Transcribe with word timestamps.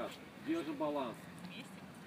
ребят. 0.00 0.10
Держим 0.46 0.74
баланс. 0.76 1.14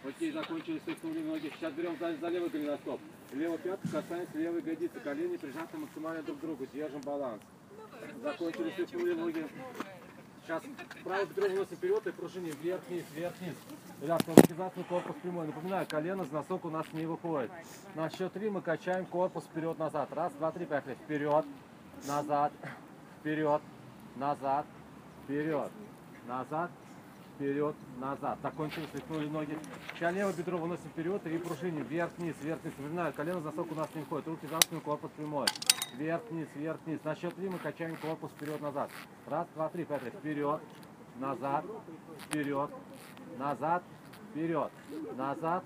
Окей, 0.05 0.31
закончили 0.31 0.79
стряхнули 0.79 1.19
ноги. 1.19 1.51
Сейчас 1.55 1.73
берем 1.73 1.95
за, 1.99 2.15
за 2.17 2.27
левый 2.27 2.49
голеностоп. 2.49 2.99
Левый 3.31 3.57
пятку 3.57 3.87
касаемся 3.87 4.37
левой 4.37 4.61
ягодицы. 4.61 4.99
Колени 4.99 5.37
прижаты 5.37 5.77
максимально 5.77 6.23
друг 6.23 6.39
к 6.39 6.41
другу. 6.41 6.65
Держим 6.73 7.01
баланс. 7.01 7.41
Закончили 8.21 8.71
стряхнули 8.71 9.13
ноги. 9.13 9.47
Сейчас 10.45 10.61
правый 11.05 11.25
выносим 11.25 11.77
вперед 11.77 12.05
и 12.05 12.11
пружиним 12.11 12.53
вверх-вниз, 12.61 13.05
вверх-вниз. 13.15 13.55
Ребят, 14.01 14.21
амортизацию 14.27 14.83
корпус 14.85 15.15
прямой. 15.23 15.47
Напоминаю, 15.47 15.87
колено 15.87 16.25
с 16.25 16.31
носок 16.31 16.65
у 16.65 16.69
нас 16.69 16.85
не 16.91 17.05
выходит. 17.05 17.49
На 17.95 18.09
счет 18.09 18.33
три 18.33 18.49
мы 18.49 18.61
качаем 18.61 19.05
корпус 19.05 19.45
вперед-назад. 19.45 20.11
Раз, 20.11 20.33
два, 20.33 20.51
три, 20.51 20.65
поехали. 20.65 20.95
Вперед, 20.95 21.45
назад, 22.05 22.51
вперед, 23.21 23.61
назад, 24.17 24.65
вперед, 25.23 25.71
назад, 26.27 26.71
вперед, 27.35 27.75
назад. 27.99 28.37
Закончили, 28.41 28.85
слепнули 28.91 29.27
ноги. 29.27 29.57
Сейчас 29.95 30.13
левое 30.13 30.33
бедро 30.33 30.57
выносим 30.57 30.89
вперед 30.89 31.25
и 31.27 31.37
пружиним 31.37 31.83
вверх-вниз, 31.83 32.35
вверх-вниз. 32.41 32.73
Напоминаю, 32.77 33.13
колено 33.13 33.39
носок 33.39 33.71
у 33.71 33.75
нас 33.75 33.87
не 33.95 34.01
выходит. 34.01 34.27
Руки 34.27 34.47
за 34.47 34.61
спину, 34.61 34.81
корпус 34.81 35.11
прямой. 35.17 35.47
Вверх-вниз, 35.97 36.47
вверх-вниз. 36.55 36.99
На 37.03 37.15
счет 37.15 37.35
три 37.35 37.49
мы 37.49 37.57
качаем 37.59 37.95
корпус 37.97 38.31
вперед-назад. 38.31 38.89
Раз, 39.27 39.47
два, 39.55 39.69
три, 39.69 39.85
поехали. 39.85 40.09
Вперед, 40.11 40.61
назад, 41.19 41.65
вперед, 42.25 42.69
назад, 43.37 43.83
вперед, 44.31 44.71
назад, 45.17 45.63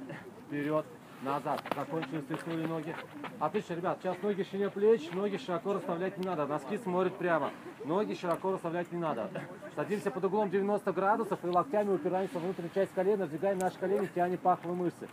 вперед, 0.47 0.85
назад. 1.21 1.61
Закончили, 1.75 2.21
стиснули 2.21 2.65
ноги. 2.65 2.95
Отлично, 3.39 3.73
ребят, 3.73 3.99
сейчас 4.01 4.17
ноги 4.21 4.43
шире 4.43 4.69
плеч, 4.69 5.09
ноги 5.11 5.37
широко 5.37 5.73
расставлять 5.73 6.17
не 6.17 6.25
надо. 6.25 6.45
Носки 6.45 6.77
смотрят 6.77 7.15
прямо. 7.17 7.51
Ноги 7.85 8.13
широко 8.13 8.51
расставлять 8.51 8.91
не 8.91 8.97
надо. 8.97 9.29
Садимся 9.75 10.11
под 10.11 10.25
углом 10.25 10.49
90 10.49 10.91
градусов 10.93 11.39
и 11.43 11.47
локтями 11.47 11.93
упираемся 11.93 12.39
в 12.39 12.43
внутреннюю 12.43 12.73
часть 12.73 12.93
колена, 12.93 13.27
сдвигаем 13.27 13.57
наши 13.59 13.77
колени, 13.77 14.09
тянем 14.13 14.37
паховые 14.37 14.75
мышцы. 14.75 15.07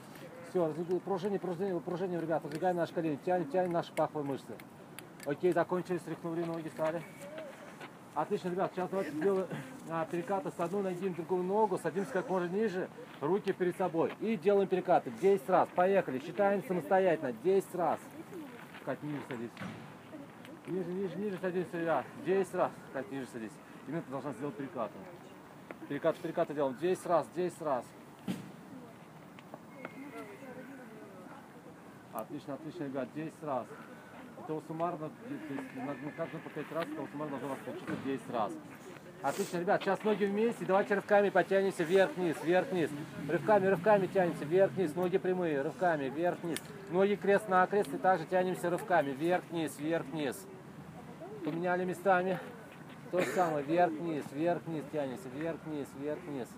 Все, 0.51 0.73
пружение, 1.05 1.41
пружение, 1.41 1.81
пружение, 1.81 2.21
ребят, 2.21 2.43
сдвигаем 2.45 2.77
наши 2.77 2.93
колени, 2.93 3.19
тянем, 3.25 3.50
тянем 3.50 3.73
наши 3.73 3.93
паховые 3.93 4.27
мышцы. 4.27 4.55
Окей, 5.27 5.53
закончили, 5.53 5.98
стряхнули 5.98 6.45
ноги, 6.45 6.69
стали. 6.69 7.03
Отлично, 8.15 8.51
ребят, 8.51 8.70
сейчас 8.73 8.89
давайте 8.91 9.11
сделаем 9.11 9.48
а, 9.91 10.05
перекаты 10.05 10.53
с 10.57 10.61
одной 10.61 10.84
ноги 10.84 11.09
на 11.09 11.15
другую 11.17 11.43
ногу, 11.43 11.79
садимся 11.79 12.12
как 12.12 12.29
можно 12.29 12.47
ниже, 12.47 12.89
руки 13.21 13.53
перед 13.53 13.77
собой. 13.77 14.12
И 14.21 14.37
делаем 14.37 14.69
перекаты 14.69 15.11
10 15.21 15.48
раз. 15.48 15.69
Поехали, 15.75 16.21
считаем 16.21 16.62
самостоятельно, 16.62 17.33
10 17.43 17.75
раз. 17.75 17.98
Кать, 18.84 19.03
ниже 19.03 19.21
садись. 19.29 19.51
Ниже, 20.69 20.93
ниже, 20.93 21.17
ниже 21.17 21.39
садимся, 21.39 21.81
ребят. 21.81 22.06
10 22.25 22.55
раз. 22.55 22.71
Кать, 22.93 23.11
ниже 23.11 23.27
садись. 23.33 23.53
И 23.89 23.91
минута 23.91 24.11
должна 24.12 24.33
сделать 24.34 24.55
перекаты. 24.55 24.95
Перекаты, 25.89 26.21
перекаты 26.23 26.55
делаем 26.55 26.77
10 26.81 27.06
раз, 27.06 27.27
10 27.34 27.62
раз. 27.62 27.84
Отлично, 32.12 32.55
отлично, 32.55 32.84
ребят, 32.84 33.09
10 33.12 33.43
раз. 33.43 33.67
Это 34.47 34.62
суммарно, 34.69 35.09
то 35.09 35.14
есть 35.31 35.75
на, 35.77 35.87
на 35.87 36.12
каждом 36.17 36.41
по 36.42 36.50
5 36.50 36.73
раз, 36.73 36.84
это 36.84 37.09
суммарно 37.11 37.39
должно 37.39 37.47
у 37.47 37.50
вас 37.50 37.59
получиться 37.64 37.97
10 38.05 38.31
раз. 38.31 38.53
Отлично, 39.23 39.59
ребят, 39.61 39.83
сейчас 39.83 40.05
ноги 40.05 40.27
вместе, 40.27 40.67
давайте 40.67 40.95
рывками 40.97 41.31
потянемся 41.31 41.83
вверх-вниз, 41.83 42.37
вверх-вниз. 42.45 42.91
Рывками, 43.27 43.67
рывками 43.69 44.06
тянемся 44.06 44.45
вверх-вниз, 44.45 44.95
ноги 44.95 45.17
прямые, 45.17 45.62
рывками, 45.62 46.11
вверх-вниз. 46.11 46.59
Ноги 46.91 47.15
крест 47.15 47.48
на 47.48 47.67
крест 47.67 47.89
и 47.95 47.97
также 47.97 48.27
тянемся 48.27 48.69
рывками, 48.69 49.12
вверх-вниз, 49.12 49.78
вверх-вниз. 49.78 50.47
Поменяли 51.42 51.87
местами. 51.87 52.39
То 53.15 53.20
же 53.20 53.27
самое, 53.27 53.65
вверх-вниз, 53.65 54.25
вверх-вниз 54.33 54.83
тянемся, 54.91 55.29
вверх-вниз, 55.37 55.87
вверх-вниз, 56.01 56.48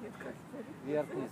вверх-вниз. 0.87 1.31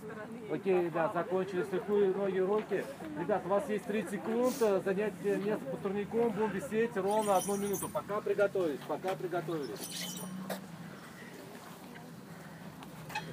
Окей, 0.51 0.83
ребят, 0.83 1.13
закончили, 1.15 1.63
слепые 1.63 2.13
ноги, 2.13 2.37
руки. 2.37 2.85
Ребят, 3.19 3.41
у 3.43 3.49
вас 3.49 3.67
есть 3.67 3.85
30 3.85 4.11
секунд, 4.11 4.53
э, 4.61 4.81
занять 4.85 5.13
место 5.23 5.65
под 5.65 5.81
турником, 5.81 6.29
будем 6.29 6.51
висеть 6.51 6.95
ровно 6.95 7.37
одну 7.37 7.57
минуту. 7.57 7.89
Пока 7.89 8.21
приготовились, 8.21 8.79
пока 8.87 9.15
приготовились. 9.15 10.19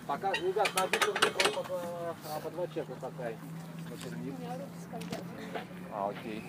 Пока, 0.06 0.32
ребят, 0.32 0.70
на 0.74 0.84
один 0.84 1.00
турник 1.00 1.54
по, 1.54 1.62
по, 1.62 1.80
а, 2.24 2.40
по 2.42 2.50
два 2.52 2.66
чека 2.68 2.94
такая. 3.02 3.36
А, 5.92 6.08
окей. 6.08 6.42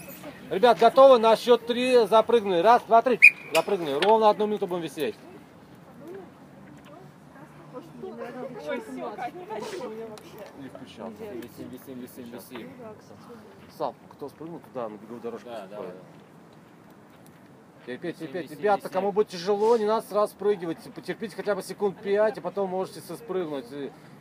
Ребят, 0.49 0.79
готовы? 0.79 1.19
На 1.19 1.35
счет 1.35 1.67
три 1.67 2.07
запрыгнули. 2.07 2.59
Раз, 2.59 2.81
два, 2.83 3.01
три. 3.01 3.19
Запрыгнули. 3.53 3.99
Ровно 4.01 4.29
одну 4.29 4.47
минуту 4.47 4.67
будем 4.67 4.83
висеть. 4.83 5.15
Не 10.59 10.69
включался. 10.69 11.23
Висим, 11.33 11.69
висим, 11.69 11.99
висим, 11.99 12.31
висим. 12.31 12.71
Сам, 13.77 13.95
кто 14.11 14.29
спрыгнул 14.29 14.59
туда, 14.59 14.89
на 14.89 14.95
беговую 14.95 15.21
дорожку. 15.21 15.49
Да, 15.49 15.67
да. 15.67 15.81
Терпеть, 17.85 18.17
терпеть. 18.17 18.51
Ребята, 18.51 18.87
кому 18.87 19.11
будет 19.11 19.27
тяжело, 19.27 19.77
не 19.77 19.85
надо 19.85 20.07
сразу 20.07 20.33
спрыгивать. 20.33 20.77
Потерпите 20.95 21.35
хотя 21.35 21.53
бы 21.53 21.61
секунд 21.61 21.99
5, 22.01 22.37
и 22.37 22.41
потом 22.41 22.69
можете 22.69 23.01
спрыгнуть. 23.01 23.65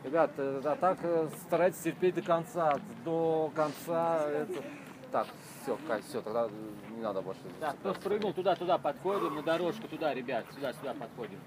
Ребят, 0.02 0.32
а 0.36 0.76
так 0.80 0.98
э, 1.02 1.28
старайтесь 1.46 1.78
терпеть 1.78 2.16
до 2.16 2.22
конца. 2.22 2.80
До 3.04 3.52
конца. 3.54 4.28
Это... 4.28 4.64
Так, 5.12 5.28
все, 5.62 5.78
Кать, 5.86 6.04
все, 6.06 6.22
тогда 6.22 6.48
не 6.90 7.02
надо 7.02 7.20
больше. 7.20 7.40
Да, 7.60 7.72
кто 7.72 7.94
спрыгнул 7.94 8.32
туда, 8.32 8.56
туда 8.56 8.78
подходим, 8.78 9.36
на 9.36 9.42
дорожку 9.42 9.86
туда, 9.86 10.14
ребят, 10.14 10.46
сюда, 10.54 10.72
сюда 10.72 10.94
подходим. 10.94 11.38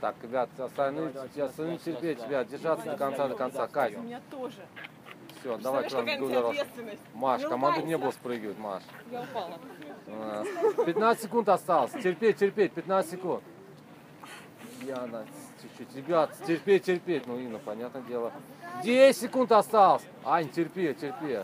Так, 0.00 0.14
ребят, 0.22 0.48
остальные, 0.58 1.12
остальные 1.42 1.78
терпеть, 1.78 2.24
ребят, 2.24 2.48
держаться 2.48 2.86
до 2.86 2.96
конца, 2.96 3.28
до 3.28 3.34
конца. 3.34 3.66
Кать. 3.66 3.96
У 3.96 4.00
меня 4.00 4.20
тоже. 4.30 4.66
Все, 5.40 5.56
давай 5.58 5.88
к 5.88 5.92
нам. 5.92 6.54
Маш, 7.14 7.42
команду 7.42 7.86
не 7.86 7.96
было 7.98 8.10
спрыгивать, 8.10 8.58
Маш. 8.58 8.82
Я 9.10 9.22
упала. 9.22 9.58
15 10.84 11.22
секунд 11.22 11.48
осталось. 11.48 11.92
Терпеть, 11.92 12.36
терпеть, 12.38 12.72
15 12.72 13.10
секунд. 13.10 13.42
Яна, 14.82 15.26
чуть-чуть. 15.60 15.94
Ребят, 15.94 16.34
терпеть, 16.46 16.84
терпеть. 16.84 17.26
Ну, 17.26 17.38
Инна, 17.38 17.58
понятное 17.58 18.02
дело. 18.02 18.32
10 18.82 19.16
секунд 19.16 19.52
осталось. 19.52 20.02
Ань, 20.24 20.48
терпи, 20.48 20.94
терпи. 20.94 21.40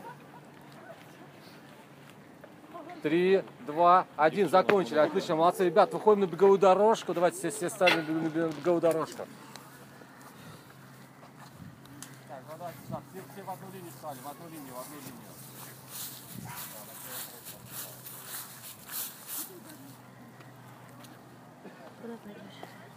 Три, 3.06 3.44
два, 3.68 4.04
один. 4.16 4.48
Закончили. 4.48 4.98
Отлично, 4.98 5.36
молодцы. 5.36 5.64
Ребят, 5.64 5.92
выходим 5.94 6.22
на 6.22 6.26
беговую 6.26 6.58
дорожку. 6.58 7.14
Давайте 7.14 7.38
все, 7.38 7.50
все 7.50 7.70
стали 7.70 8.00
на 8.00 8.28
беговую 8.50 8.80
дорожку. 8.80 9.18
Так, 12.26 12.40
ну 12.50 12.54
давайте 12.58 12.78
так, 12.90 13.02
все, 13.12 13.22
все 13.32 13.42
в 13.44 13.50
одну 13.50 13.70
линию 13.72 13.92
стали, 13.96 14.18
в 14.18 14.26
одну 14.26 14.48
линию, 14.48 14.74
в 14.74 14.80
одну 14.80 14.96
линию. 14.96 15.30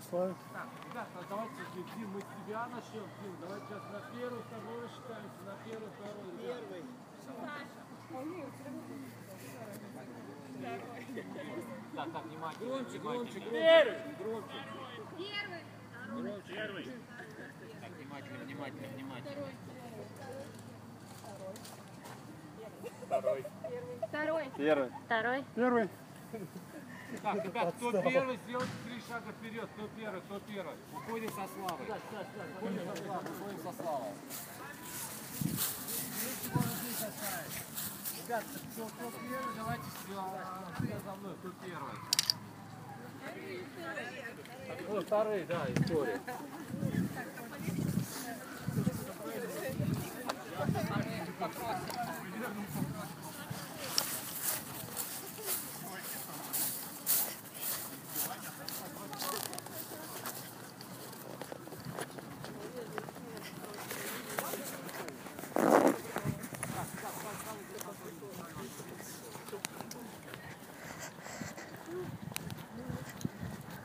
Так, 0.09 0.69
ребята, 0.89 1.19
давайте, 1.29 1.53
Дим, 1.75 2.09
мы 2.09 2.21
с 2.21 2.25
тебя 2.25 2.65
начнем. 2.73 3.05
Дим, 3.21 3.35
давайте 3.41 3.65
сейчас 3.69 3.83
на 3.93 4.01
первый, 4.17 4.41
второй 4.41 4.89
считаемся, 4.89 5.41
на 5.45 5.53
первый, 5.69 5.89
второй. 5.93 6.33
Первый. 6.41 6.81
Так, 11.95 12.11
так, 12.11 12.25
внимательно. 12.25 12.67
Громче, 12.69 12.97
громче, 12.99 13.39
громче. 13.39 13.49
Первый. 13.49 13.97
Громче. 14.19 14.59
Первый. 15.17 15.63
Первый. 16.47 16.83
Так, 17.81 17.91
внимательно, 17.97 18.39
внимательно, 18.45 18.87
внимательно. 18.95 19.47
Второй. 23.07 24.45
Первый. 24.57 24.91
Второй. 25.05 25.43
Первый. 25.55 25.89
Так, 27.23 27.43
ребят, 27.43 27.73
кто 27.75 27.91
первый, 27.91 28.37
сделайте 28.45 28.71
три 28.85 29.01
шага 29.07 29.31
вперед. 29.31 29.69
Кто 29.75 29.87
первый, 29.97 30.21
кто 30.21 30.39
первый. 30.39 30.75
Уходим 30.93 31.29
со 31.29 31.47
славой. 31.47 31.87
Уходим 32.55 32.87
со 32.87 32.95
славой, 33.03 33.31
уходим 33.31 33.57
со 33.57 33.71
славой. 33.81 34.13
Вместе 35.41 36.49
можно 36.53 36.71
здесь 36.71 37.01
оставить. 37.01 37.55
Ребят, 38.25 38.43
кто, 38.73 38.85
кто 38.85 39.11
первый, 39.11 39.55
давайте 39.55 39.83
все, 39.83 40.15
все 40.77 40.99
за 41.05 41.15
мной. 41.15 41.33
Кто 41.39 41.49
первый? 41.65 41.95
Ну, 44.87 45.01
вторые, 45.01 45.45
да, 45.45 45.65
история. 45.75 46.19
То. 46.25 46.39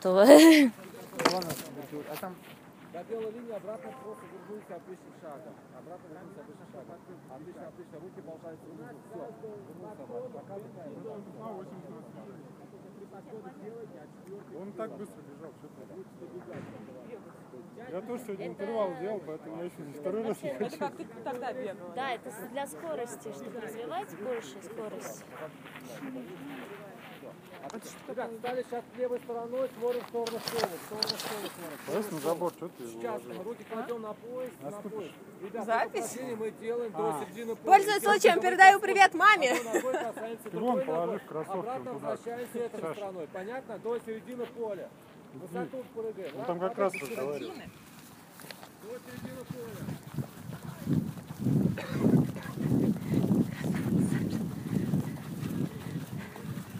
Там 0.05 0.21
До 2.93 3.01
белой 3.05 3.33
линии 3.33 3.56
обратно 3.56 3.91
просто 4.05 4.25
вернулись 4.29 4.69
обычным 4.69 5.15
шагом. 5.23 5.55
Обратно 5.79 6.09
вернулись 6.12 6.37
обычным 6.45 6.69
шагом. 6.73 6.99
Отлично, 7.33 7.69
отлично. 7.69 7.97
Руки 8.05 8.21
болтаются 8.21 8.67
внизу. 8.67 8.85
Все. 9.09 9.25
Вернулись 9.41 10.01
обратно. 10.05 10.29
Пока 10.29 10.55
дыхание. 10.61 11.01
80 11.01 11.41
Он 14.61 14.69
так 14.73 14.91
быстро 14.93 15.23
бежал, 15.23 15.53
что. 15.56 15.69
Я 17.91 18.01
тоже 18.03 18.23
сегодня 18.25 18.47
интервал 18.49 18.95
делал, 19.01 19.23
поэтому 19.27 19.56
я 19.56 19.65
еще 19.65 19.81
не 19.83 19.93
второй 19.95 20.23
раз 20.23 20.43
не 20.43 20.51
Это 20.51 20.65
хочу. 20.65 20.79
как 20.79 20.97
ты 20.97 21.05
тогда 21.25 21.53
бегала. 21.55 21.95
Да, 21.95 22.12
это 22.12 22.31
для 22.51 22.67
скорости, 22.67 23.33
чтобы 23.33 23.61
развивать 23.61 24.15
больше 24.21 24.62
скорость. 24.62 25.25
Ребят, 28.09 28.31
стали 28.39 28.62
сейчас 28.62 28.85
левой 28.97 29.19
стороной, 29.21 29.69
смотрим 29.79 30.01
в 30.05 30.09
сторону 30.09 30.39
школы. 30.47 30.69
В 30.81 30.87
сторону 30.87 31.19
школы. 31.19 31.51
Поезд 31.87 32.12
на 32.12 32.19
забор, 32.21 32.53
что 32.56 32.69
ты 32.69 32.87
Сейчас 32.87 33.23
руки 33.45 33.65
кладем 33.71 34.03
на 34.03 34.12
пояс, 34.12 34.51
на 34.62 34.71
пояс. 34.71 35.11
Ребят, 35.43 35.67
Запись? 35.67 36.19
мы 36.39 36.51
делаем 36.61 36.93
до 36.93 37.17
середины 37.21 37.56
пояса. 37.56 37.65
Пользуясь 37.65 38.03
случаем, 38.03 38.41
передаю 38.41 38.81
привет 38.81 39.15
маме. 39.15 39.55
Ногой 39.65 39.93
касаемся 39.93 40.51
Вон, 40.53 40.85
положи 40.85 41.19
в 41.19 41.27
кроссовки 41.27 41.59
Обратно 41.59 41.93
возвращаемся 41.93 42.59
этой 42.59 42.95
стороной. 42.95 43.29
Понятно? 43.33 43.79
До 43.79 43.99
середины 43.99 44.47
поля. 44.47 44.89
Высоту 45.35 45.85
прыгаем. 45.95 46.33
Ну 46.37 46.45
там 46.47 46.61
как 46.61 46.79
раз 46.79 46.95
разговаривал. 46.95 47.55
До 48.83 48.91
середины 48.91 49.45
поля. 49.49 49.85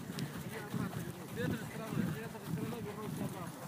С 0.05 1.37
этой 1.37 1.51
же 1.51 1.65
стороны, 1.65 2.01
с 2.05 2.17
этой 2.17 2.37
же 2.37 2.45
стороны 2.45 2.77
вернусь 2.85 3.19
обратно. 3.25 3.65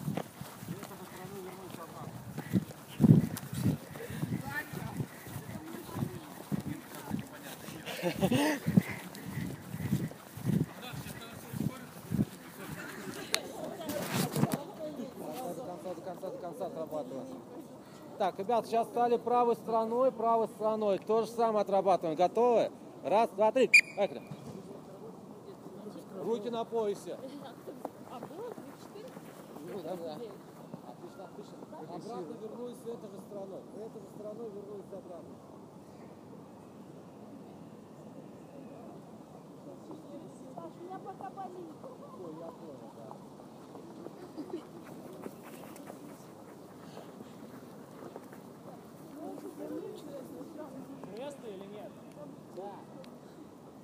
С 0.63 0.69
этой 0.71 0.97
же 0.97 1.06
стороны 1.07 1.38
вернусь 1.44 1.77
обратно. 1.77 3.18
До 15.54 15.63
конца, 15.63 15.94
до 15.94 16.01
конца, 16.01 16.30
до 16.30 16.38
конца 16.38 16.66
отрабатываем. 16.68 17.27
Так, 18.18 18.36
ребят, 18.47 18.65
сейчас 18.65 18.88
стали 18.88 19.17
правой 19.17 19.55
стороной, 19.55 20.11
правой 20.11 20.47
стороной. 20.47 20.99
То 20.99 21.21
же 21.23 21.27
самое 21.27 21.63
отрабатываем. 21.63 22.15
Готовы? 22.17 22.71
Раз, 23.03 23.29
два, 23.31 23.51
три. 23.51 23.69
Поехали. 23.97 24.21
Руки 26.23 26.49
на 26.49 26.63
поясе. 26.63 27.17
Ну, 29.65 29.79
да, 29.83 29.95
да. 29.95 30.13
Отлично, 30.13 31.25
отлично. 31.25 31.57
Обратно 31.77 32.33
вернулись 32.41 32.77
этой 32.81 33.09
же 33.09 33.19
стороной. 33.27 33.61
Этой 33.75 34.01
же 34.01 34.07
стороной 34.15 34.49
вернулись 34.49 34.94
обратно. 34.94 35.35
Ой, 40.57 41.76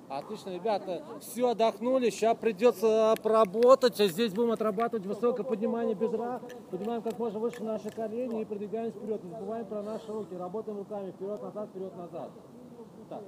Отлично, 0.08 0.50
ребята, 0.50 1.02
все 1.20 1.48
отдохнули, 1.48 2.10
сейчас 2.10 2.36
придется 2.36 3.14
поработать. 3.22 3.98
А 4.00 4.06
Здесь 4.06 4.32
будем 4.32 4.52
отрабатывать 4.52 5.06
высокое 5.06 5.44
поднимание 5.44 5.94
бедра. 5.94 6.40
Поднимаем 6.70 7.02
как 7.02 7.18
можно 7.18 7.38
выше 7.38 7.64
наши 7.64 7.90
колени 7.90 8.42
и 8.42 8.44
продвигаемся 8.44 8.98
вперед. 8.98 9.24
Не 9.24 9.30
забываем 9.30 9.66
про 9.66 9.82
наши 9.82 10.12
руки. 10.12 10.34
Работаем 10.36 10.78
руками 10.78 11.10
вперед-назад, 11.10 11.68
вперед-назад. 11.70 12.30
Так. 13.08 13.22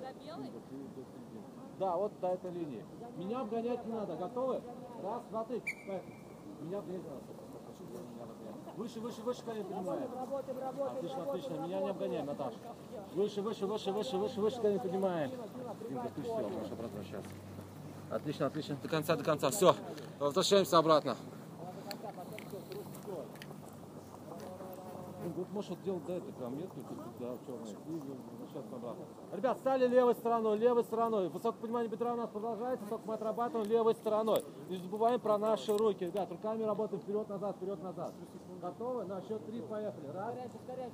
Да, 1.79 1.97
вот 1.97 2.13
до 2.21 2.29
этой 2.29 2.51
линии. 2.51 2.85
Меня 3.17 3.41
обгонять 3.41 3.85
не 3.87 3.93
надо. 3.93 4.17
Готовы? 4.17 4.61
Раз, 5.03 5.23
два, 5.31 5.45
три. 5.45 5.61
Поехали. 5.61 6.15
Меня 6.61 6.79
обгонять 6.79 7.03
не 7.03 7.09
надо. 7.09 7.37
Выше, 8.77 9.01
выше, 9.01 9.23
выше 9.23 9.43
колени 9.43 9.63
поднимаем. 9.63 10.09
Отлично, 10.97 11.23
отлично. 11.23 11.55
Меня 11.55 11.81
не 11.81 11.89
обгоняем, 11.89 12.27
Наташа. 12.27 12.57
Выше, 13.15 13.41
выше, 13.41 13.67
выше, 13.67 13.93
выше, 13.93 14.17
выше, 14.17 14.41
выше 14.41 14.61
колени 14.61 14.79
поднимаем. 14.79 15.31
Димка. 15.89 16.11
Отлично, 18.11 18.47
отлично. 18.47 18.77
До 18.83 18.89
конца, 18.89 19.17
до 19.17 19.25
конца. 19.25 19.51
Все. 19.51 19.75
Возвращаемся 20.19 20.79
обратно. 20.79 21.17
Ну, 25.27 25.33
Вот 25.37 25.51
можешь 25.51 25.71
вот 25.71 25.83
делать 25.83 26.05
до 26.07 26.13
этой 26.13 26.33
прям 26.33 26.57
метки, 26.57 26.79
тут, 26.89 26.99
да, 27.19 27.37
черные, 27.45 27.73
и 27.73 28.01
возвращаться 28.31 28.77
обратно. 28.77 29.05
Ребят, 29.33 29.59
стали 29.59 29.89
левой 29.89 30.15
стороной, 30.15 30.57
левой 30.57 30.85
стороной. 30.85 31.29
Высокое 31.29 31.61
поднимание 31.61 31.91
бедра 31.91 32.13
у 32.13 32.17
нас 32.17 32.31
продолжается, 32.31 32.87
только 32.87 33.07
мы 33.07 33.15
отрабатываем 33.15 33.69
левой 33.69 33.95
стороной. 33.95 34.45
Не 34.69 34.77
забываем 34.77 35.19
про 35.19 35.37
наши 35.39 35.77
руки. 35.77 36.05
Ребят, 36.05 36.31
руками 36.31 36.63
работаем 36.63 37.03
вперед-назад, 37.03 37.57
вперед-назад. 37.57 38.15
Готовы? 38.61 39.05
На 39.05 39.21
счет 39.23 39.45
три 39.47 39.61
поехали. 39.63 40.07
Раз, 40.09 40.35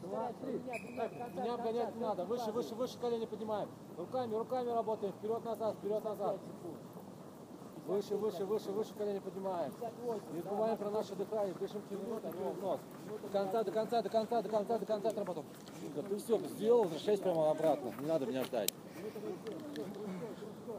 два, 0.03 0.33
три. 0.41 0.61
Так, 0.97 1.35
меня 1.35 1.55
обгонять 1.55 1.95
не 1.95 2.01
надо. 2.01 2.25
Выше, 2.25 2.53
выше, 2.53 2.75
выше 2.75 2.99
колени 2.99 3.27
поднимаем. 3.27 3.69
Руками, 3.99 4.35
руками 4.35 4.71
работаем. 4.71 5.13
Вперед-назад, 5.13 5.77
вперед-назад. 5.77 6.41
Выше, 7.87 8.17
выше, 8.17 8.45
выше, 8.45 8.71
выше 8.71 8.95
колени 8.95 9.19
поднимаем. 9.19 9.73
Не 10.33 10.41
забываем 10.41 10.77
про 10.77 10.91
наше 10.91 11.17
дыхание, 11.17 11.53
дышим 11.55 11.83
а 11.91 11.95
не 11.95 12.53
в 12.53 12.63
нос. 12.63 12.81
До 13.23 13.29
конца, 13.29 13.65
до 13.65 13.73
конца, 13.73 14.03
до 14.03 14.09
конца, 14.09 14.43
до 14.43 14.49
конца, 14.49 14.79
до 14.79 14.87
конца 14.87 15.09
отработал. 15.09 15.45
Да 15.97 16.03
ты 16.03 16.17
все, 16.17 16.39
сделал, 16.39 16.85
возвращайся 16.85 17.23
прямо 17.25 17.51
обратно. 17.51 17.93
Не 18.01 18.07
надо 18.07 18.27
меня 18.27 18.45
ждать. 18.45 18.73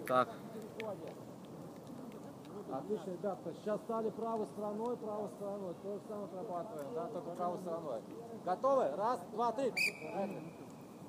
Так. 0.07 0.29
Отлично, 2.71 3.11
ребята. 3.11 3.53
Сейчас 3.61 3.81
стали 3.81 4.09
правой 4.09 4.47
стороной, 4.47 4.97
правой 4.97 5.29
стороной. 5.35 5.75
То 5.83 5.93
же 5.93 6.01
самое 6.07 6.25
отрабатываем, 6.25 6.93
да, 6.95 7.07
только 7.07 7.29
правой 7.31 7.59
стороной. 7.59 8.01
Готовы? 8.45 8.95
Раз, 8.95 9.19
два, 9.33 9.51
три. 9.51 9.73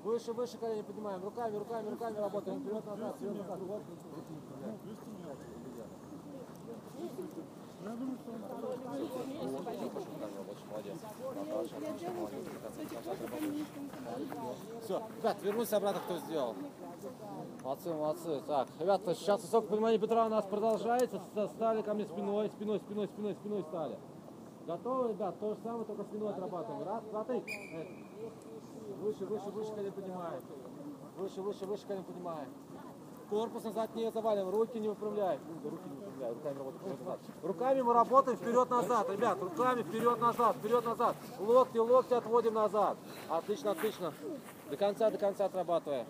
Выше, 0.02 0.32
выше 0.32 0.58
колени 0.58 0.82
поднимаем. 0.82 1.22
Руками, 1.24 1.56
руками, 1.56 1.88
руками 1.88 2.18
работаем. 2.18 2.60
Вперед, 2.60 2.84
назад, 2.84 3.16
вперед, 3.16 3.38
назад. 3.38 3.58
Вот. 3.60 3.82
Все, 14.82 15.02
ребят, 15.18 15.42
вернусь 15.42 15.72
обратно, 15.72 16.00
кто 16.00 16.18
сделал. 16.18 16.54
Молодцы, 17.62 17.94
молодцы. 17.94 18.40
Так, 18.46 18.68
ребята, 18.78 19.14
сейчас 19.14 19.42
высокое 19.42 19.68
поднимание 19.70 19.98
бедра 19.98 20.26
у 20.26 20.28
нас 20.28 20.44
продолжается. 20.46 21.20
Стали 21.54 21.82
ко 21.82 21.94
мне 21.94 22.04
спиной, 22.04 22.48
спиной, 22.50 22.80
спиной, 22.80 23.08
спиной, 23.08 23.34
спиной 23.34 23.62
стали. 23.62 23.98
Готовы, 24.66 25.08
ребят? 25.10 25.38
То 25.40 25.54
же 25.54 25.60
самое, 25.62 25.84
только 25.84 26.04
спиной 26.04 26.30
отрабатываем. 26.30 26.86
Раз, 26.86 27.04
два, 27.04 27.24
три. 27.24 27.38
Эх. 27.38 27.88
Выше, 29.00 29.26
выше, 29.26 29.50
выше 29.50 29.72
колени 29.72 29.90
поднимаем. 29.90 30.42
Выше, 31.16 31.42
выше, 31.42 31.66
выше 31.66 31.86
колени 31.86 32.04
поднимаем. 32.04 32.48
Корпус 33.28 33.64
назад 33.64 33.94
не 33.94 34.10
завалим, 34.10 34.48
руки 34.48 34.78
не 34.78 34.88
выпрямляем. 34.88 35.40
Руки 35.62 35.88
не 35.88 36.03
руками 36.20 36.58
работаем. 36.58 37.20
Руками 37.42 37.80
мы 37.82 37.92
работаем 37.94 38.38
вперед-назад, 38.38 39.10
ребят, 39.10 39.38
руками 39.40 39.82
вперед-назад, 39.82 40.56
вперед-назад. 40.56 41.16
Локти, 41.38 41.78
локти 41.78 42.14
отводим 42.14 42.54
назад. 42.54 42.96
Отлично, 43.28 43.72
отлично. 43.72 44.12
До 44.70 44.76
конца, 44.76 45.10
до 45.10 45.18
конца 45.18 45.46
отрабатываем. 45.46 46.06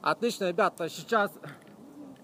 Отлично, 0.00 0.48
ребята, 0.48 0.88
сейчас 0.88 1.32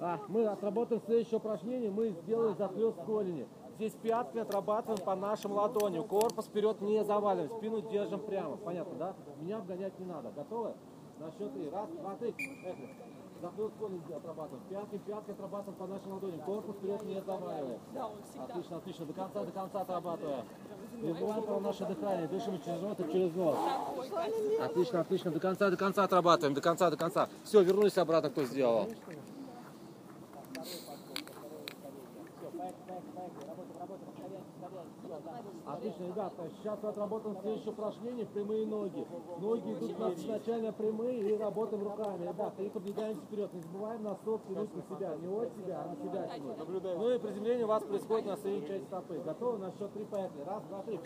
а, 0.01 0.21
мы 0.29 0.47
отработаем 0.47 1.03
следующее 1.05 1.39
упражнение. 1.39 1.91
Мы 1.91 2.11
сделаем 2.11 2.57
захлест 2.57 2.99
голени. 3.05 3.49
Здесь 3.77 3.93
пятками 3.95 4.43
отрабатываем 4.43 5.03
по 5.05 5.17
нашим 5.17 5.53
ладоням. 5.53 6.07
Корпус 6.07 6.47
вперед 6.47 6.81
не 6.81 7.05
заваливаем. 7.05 7.51
Спину 7.57 7.81
держим 7.81 8.21
прямо. 8.21 8.57
Понятно, 8.57 8.95
да? 8.99 9.15
Меня 9.41 9.59
обгонять 9.59 9.99
не 9.99 10.07
надо. 10.07 10.31
Готовы? 10.31 10.75
На 11.19 11.31
счет 11.31 11.53
три. 11.55 11.71
Раз, 11.71 11.89
два, 11.91 12.15
три. 12.17 12.33
Поехали. 12.33 12.89
Захлест 13.41 13.75
голени 13.79 14.13
отрабатываем. 14.13 14.63
Пятки, 14.71 14.99
пятки 15.07 15.31
отрабатываем 15.31 15.79
по 15.79 15.87
нашим 15.87 16.13
ладоням. 16.13 16.41
Корпус 16.41 16.77
вперед 16.77 17.03
не 17.05 17.21
заваливаем. 17.21 17.81
Отлично, 18.49 18.77
отлично. 18.79 19.07
До 19.07 19.13
конца, 19.13 19.45
до 19.45 19.53
конца 19.53 19.81
отрабатываем. 19.81 20.45
Не 21.03 21.13
забываем 21.13 21.43
про 21.43 21.61
наше 21.61 21.87
дыхание. 21.87 22.29
Дышим 22.29 22.61
через 22.63 22.83
рот 22.83 23.01
и 23.01 23.13
через 23.13 23.35
нос. 23.35 23.59
Отлично, 24.61 25.01
отлично. 25.01 25.31
До 25.31 25.41
конца, 25.41 25.71
до 25.71 25.77
конца 25.77 26.05
отрабатываем. 26.05 26.55
До 26.55 26.61
конца, 26.61 26.91
до 26.91 26.97
конца. 26.97 27.29
Все, 27.45 27.63
вернулись 27.63 27.99
обратно, 27.99 28.31
кто 28.31 28.45
сделал. 28.45 28.89
Отлично, 35.67 36.05
ребята, 36.05 36.51
сейчас 36.59 36.85
отработаем 36.85 37.39
следующее 37.41 37.73
упражнение, 37.73 38.27
прямые 38.27 38.67
ноги. 38.67 39.07
Ноги 39.41 39.73
идут 39.73 39.99
на 39.99 40.13
изначально 40.13 40.73
прямые 40.73 41.21
и 41.21 41.39
работаем 41.39 41.83
руками. 41.83 42.27
Ребята, 42.27 42.63
и 42.63 42.69
подвигаемся 42.69 43.23
вперед. 43.23 43.53
Не 43.55 43.61
забываем 43.63 44.03
на 44.03 44.15
стоп 44.17 44.43
тянуть 44.47 44.75
на 44.75 44.83
себя. 44.83 45.15
Не 45.17 45.27
от 45.27 45.53
себя, 45.57 45.85
а 45.85 45.89
на 45.89 45.97
себя 45.97 46.29
тянуть. 46.29 46.83
Ну 46.99 47.11
и 47.11 47.19
приземление 47.19 47.65
у 47.65 47.69
вас 47.69 47.83
происходит 47.83 48.27
на 48.27 48.37
средней 48.37 48.69
части 48.69 48.85
стопы. 48.85 49.23
Готовы? 49.25 49.59
На 49.59 49.73
счет 49.73 49.93
три 49.95 50.05
поехали. 50.05 50.43
Раз, 50.43 50.63
два, 50.65 50.83
три. 50.83 51.01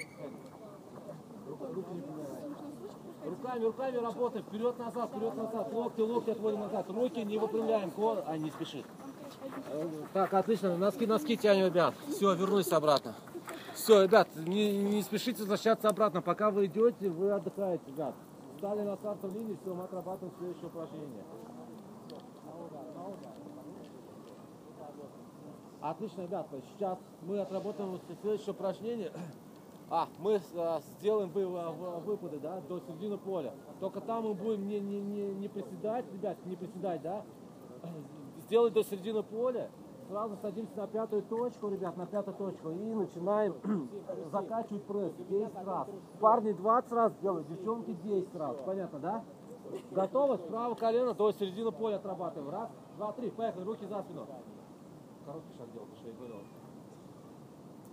Руки 1.48 1.90
не. 1.92 3.28
Руками, 3.28 3.64
руками 3.64 3.96
работаем. 3.96 4.44
Вперед, 4.44 4.78
назад, 4.78 5.10
вперед, 5.10 5.34
назад. 5.34 5.72
Локти, 5.72 6.00
локти 6.00 6.30
отводим 6.30 6.60
назад. 6.60 6.90
Руки 6.90 7.24
не 7.24 7.38
выпрямляем. 7.38 7.90
Кор... 7.92 8.24
А, 8.26 8.36
не 8.36 8.50
спешит. 8.50 8.84
Э, 9.70 9.88
Так, 10.12 10.34
отлично. 10.34 10.76
Носки, 10.76 11.06
носки 11.06 11.36
тянем, 11.36 11.66
ребят. 11.66 11.94
Все, 12.08 12.34
вернулись 12.34 12.72
обратно. 12.72 13.14
Все, 13.88 14.02
ребят, 14.02 14.28
не, 14.36 14.82
не 14.82 15.00
спешите 15.00 15.38
возвращаться 15.38 15.88
обратно. 15.88 16.20
Пока 16.20 16.50
вы 16.50 16.66
идете, 16.66 17.08
вы 17.08 17.30
отдыхаете, 17.30 17.82
ребят. 17.86 18.14
Стали 18.58 18.82
на 18.82 18.96
стартовой 18.96 19.38
линии, 19.38 19.56
все, 19.62 19.74
мы 19.74 19.84
отрабатываем 19.84 20.34
следующее 20.36 20.66
упражнение. 20.66 21.24
Отлично, 25.80 26.20
ребят, 26.20 26.48
сейчас 26.74 26.98
мы 27.22 27.40
отработаем 27.40 27.98
следующее 28.20 28.52
упражнение. 28.52 29.10
А, 29.90 30.06
мы 30.18 30.34
э, 30.34 30.80
сделаем 30.98 31.30
вы, 31.30 31.46
вы- 31.46 32.00
выпады, 32.00 32.38
да, 32.40 32.60
до 32.68 32.80
середины 32.80 33.16
поля. 33.16 33.54
Только 33.80 34.02
там 34.02 34.24
мы 34.24 34.34
будем 34.34 34.68
не, 34.68 34.80
не, 34.80 35.00
не, 35.00 35.34
не 35.34 35.48
приседать, 35.48 36.04
ребят, 36.12 36.36
не 36.44 36.56
приседать, 36.56 37.00
да. 37.00 37.24
Сделать 38.42 38.74
до 38.74 38.84
середины 38.84 39.22
поля. 39.22 39.70
Сразу 40.08 40.38
садимся 40.40 40.74
на 40.76 40.86
пятую 40.86 41.22
точку, 41.22 41.68
ребят, 41.68 41.96
на 41.98 42.06
пятую 42.06 42.34
точку. 42.36 42.70
И 42.70 42.94
начинаем 42.94 43.54
закачивать 44.32 44.82
пресс 44.84 45.12
10 45.28 45.54
раз. 45.66 45.88
Парни 46.18 46.52
20 46.52 46.92
раз 46.92 47.12
делают, 47.20 47.46
девчонки 47.48 47.92
10 47.92 48.34
раз. 48.36 48.56
Понятно, 48.64 48.98
да? 49.00 49.24
Готовы? 49.90 50.38
Справа 50.38 50.74
колено 50.74 51.12
до 51.12 51.30
середины 51.32 51.70
поля 51.72 51.96
отрабатываем. 51.96 52.50
Раз, 52.50 52.70
два, 52.96 53.12
три. 53.12 53.30
Поехали, 53.30 53.64
руки 53.64 53.84
за 53.86 54.02
спину. 54.02 54.26
Короткий 55.26 55.58
шаг 55.58 55.70
делал, 55.72 55.86
что 55.98 56.08
я 56.08 56.14
говорил. 56.14 56.36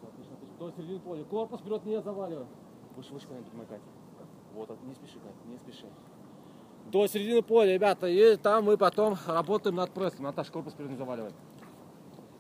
Отлично, 0.02 0.36
отлично. 0.36 0.58
До 0.58 0.72
середины 0.72 1.00
поля. 1.02 1.24
Корпус 1.26 1.60
вперед 1.60 1.86
не 1.86 2.02
заваливаем. 2.02 2.48
Выше, 2.96 3.14
выше, 3.14 3.28
Катя. 3.28 3.82
Вот, 4.54 4.70
не 4.84 4.96
спеши, 4.96 5.20
Катя, 5.20 5.36
не 5.48 5.58
спеши. 5.58 5.88
До 6.92 7.08
середины 7.08 7.42
поля, 7.42 7.74
ребята, 7.74 8.08
и 8.08 8.38
там 8.38 8.66
мы 8.66 8.78
потом 8.78 9.16
работаем 9.28 9.76
над 9.76 9.92
прессом. 9.92 10.24
Наташа, 10.24 10.52
корпус 10.52 10.74
вперед 10.74 10.92
не 10.92 10.96
заваливай. 10.96 11.34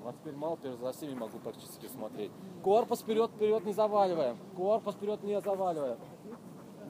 Вас 0.06 0.16
теперь 0.18 0.36
мало, 0.36 0.56
теперь 0.58 0.76
за 0.78 0.92
всеми 0.92 1.16
могу 1.16 1.40
практически 1.40 1.88
смотреть. 1.88 2.32
Корпус 2.64 3.02
вперед, 3.02 3.32
вперед 3.32 3.66
не 3.66 3.74
заваливаем. 3.74 4.38
Корпус 4.56 4.94
вперед 4.94 5.24
не 5.24 5.42
заваливаем. 5.42 5.98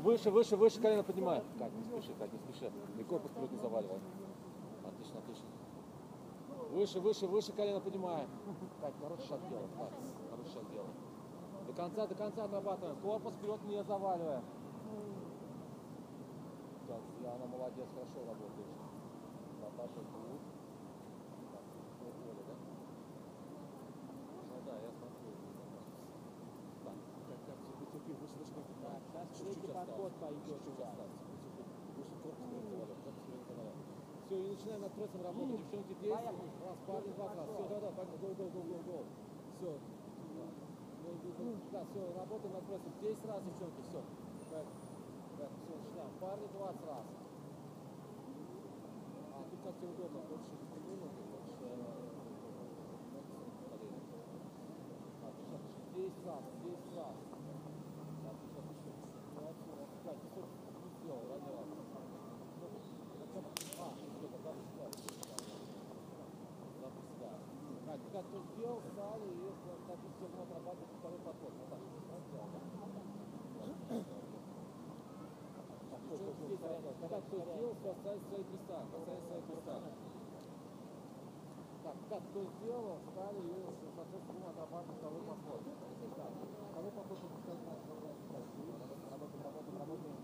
Выше, 0.03 0.29
выше, 0.29 0.57
выше 0.57 0.81
колено 0.81 1.01
поднимаем. 1.01 1.45
Кать, 1.57 1.73
не 1.73 1.83
спеши, 1.85 2.13
Кать, 2.19 2.33
не 2.33 2.39
спеши. 2.39 2.69
И 2.99 3.03
корпус 3.05 3.31
вперед 3.31 3.51
не 3.53 3.57
заваливаем. 3.59 4.01
Отлично, 4.85 5.19
отлично. 5.19 5.45
Выше, 6.71 6.99
выше, 6.99 7.27
выше 7.27 7.53
колено 7.53 7.79
поднимаем. 7.79 8.27
Кать, 8.81 8.93
хороший 9.01 9.27
шаг 9.29 9.39
делаем. 9.47 9.69
Кать, 9.77 9.93
хороший 10.29 10.53
шаг 10.53 10.69
делаем. 10.69 10.93
До 11.67 11.73
конца, 11.73 12.07
до 12.07 12.15
конца 12.15 12.43
отрабатываем. 12.43 12.97
Корпус 12.97 13.33
вперед 13.35 13.63
не 13.63 13.81
заваливаем. 13.81 14.43
Так, 16.85 16.99
Яна 17.23 17.45
молодец, 17.45 17.87
хорошо 17.95 18.27
работаешь. 18.27 18.75
Наташа, 19.61 20.03
клуб. 20.03 20.41
Так, 21.53 21.63
всё 21.95 22.11
в 22.11 22.15
поле, 22.21 22.43
да? 22.45 22.53
Ну 24.47 24.61
да, 24.65 24.73
я 24.77 24.91
смотрю. 24.91 25.31
Так, 26.85 26.93
как, 27.27 27.39
как, 27.45 27.57
терпи, 27.65 27.85
терпи, 27.91 28.13
выше, 28.21 28.35
выше, 28.37 28.53
выше. 28.53 28.73
Так, 29.13 29.27
сейчас 29.33 29.55
подход 29.85 30.11
пойдет. 30.19 30.59
Вперед 30.61 30.89
заваливаем. 33.47 33.77
Все, 34.25 34.35
и 34.35 34.49
начинаем 34.49 34.81
над 34.81 34.91
прессом 34.93 35.21
работать. 35.21 35.57
Девчонки 35.61 35.93
10, 36.01 36.11
раз, 36.11 36.35
парни 36.87 37.11
20 37.13 37.37
раз. 37.37 37.45
Все, 37.45 37.63
да, 37.69 37.79
да, 37.79 37.89
пойдем, 37.93 38.17
гол, 38.21 38.33
гол, 38.33 38.49
гол, 38.49 38.63
гол, 38.65 38.81
гол. 38.89 39.05
Все. 39.57 39.71
Да, 41.71 41.85
все, 41.85 42.01
работаем 42.17 42.53
над 42.53 42.63
прессом. 42.65 42.91
10 43.01 43.25
раз, 43.25 43.43
девчонки, 43.45 43.81
все. 43.85 44.01
Так, 44.49 44.65
так, 45.37 45.49
все, 45.61 45.73
начинаем. 45.77 46.13
Парни 46.19 46.47
20 46.57 46.87
раз. 46.89 47.05
А 49.35 49.37
тут 49.49 49.59
как 49.61 49.75
тебе 49.77 49.89
удобно, 49.93 50.19
хочешь 50.25 50.65
минуты, 50.85 51.21
э, 51.61 51.85
отлично. 55.21 55.57
10 55.95 56.25
раз, 56.25 56.43
10 56.65 56.97
раз. 56.97 57.15
Отлично, 58.25 58.59
отлично. 58.65 58.91
Молодцы, 59.35 59.63
молодцы. 59.69 59.95
Кать, 60.05 60.19
ты 60.21 60.27
сколько 60.27 60.49
не 60.75 60.89
сделал, 60.97 61.23
ради 61.29 61.49
раз. 61.55 61.67
Ну, 61.69 61.83
зачем? 63.19 63.45
А, 63.75 63.91
все, 63.95 64.27
тогда 64.27 64.49
приседай. 64.55 64.91
Тогда 66.65 66.87
приседай. 66.95 67.39
Кать, 67.85 68.01
ты 68.01 68.09
как 68.11 68.25
то 68.25 68.37
сделал, 68.55 68.79
встали 68.81 69.27
и 69.29 69.55
допустим, 69.87 70.19
будем 70.19 70.41
отрабатывать 70.41 70.95
второй 70.99 71.19
подход. 71.19 71.51
Наташа, 71.59 71.87
ты 71.91 71.99
сам 72.07 72.19
сделал, 72.27 72.49
да? 72.51 72.59
Так, 77.09 77.23
кто 77.85 77.93
сделал, 77.93 77.93
все 77.93 77.93
оставить 77.93 78.23
в 78.23 78.29
своих 78.29 78.47
местах, 78.49 78.83
оставить 78.97 79.21
в 79.21 79.27
своих 79.27 79.45
местах. 79.45 79.81
Так, 81.83 81.95
так, 82.09 82.21
кто 82.29 82.39
сделал, 82.41 82.97
встали 83.05 83.39
и, 83.45 83.61
соответственно, 83.95 84.33
будем 84.33 84.49
отрабатывать 84.49 84.97
второй 84.97 85.21
подход. 85.21 85.61
Второй 86.71 86.91
подход 86.91 87.17
это 87.21 87.37
сказать, 87.45 87.61
работаем, 89.13 89.43
работаем, 89.45 89.77
работаем. 89.77 90.15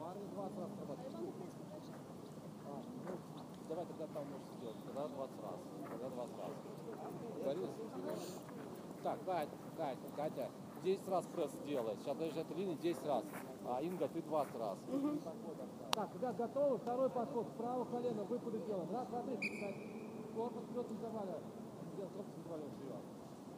Парни 0.00 0.26
20 0.32 0.58
раз 0.58 0.70
работают. 0.80 1.14
А, 2.64 2.82
ну, 3.04 3.12
давай 3.68 3.86
тогда 3.86 4.06
там 4.06 4.24
можешь 4.24 4.48
сделать, 4.56 4.76
тогда 4.86 5.08
20 5.08 5.42
раз, 5.44 5.60
тогда 5.90 6.08
20 6.08 6.38
раз. 6.40 6.52
Договорились? 7.36 7.70
Так, 9.02 9.18
Катя, 9.24 9.56
Катя, 9.76 10.08
Катя, 10.16 10.50
10 10.82 11.08
раз 11.08 11.26
пресс 11.26 11.52
делает. 11.66 11.98
Сейчас 12.00 12.16
даже 12.16 12.40
этой 12.40 12.56
линии 12.56 12.76
10 12.76 13.06
раз. 13.06 13.24
А 13.70 13.80
Инга, 13.82 14.08
ты 14.08 14.20
20 14.20 14.58
раз. 14.58 14.78
Так, 15.92 16.08
ребят, 16.14 16.36
готовы? 16.36 16.78
Второй 16.78 17.08
подход. 17.10 17.46
Справа 17.54 17.84
колено, 17.84 18.24
выпады 18.24 18.58
делаем. 18.66 18.88
Раз, 18.92 19.06
два, 19.08 19.22
три. 19.22 19.36
Кстати, 19.36 20.00
Корпус 20.34 20.62
вперед 20.64 20.90
не 20.90 20.96
заваливаем. 20.98 21.42
Сделаем 21.92 22.12
корпус 22.14 22.34
не 22.36 22.42
заваливаем 22.42 22.72
вперед. 22.74 23.02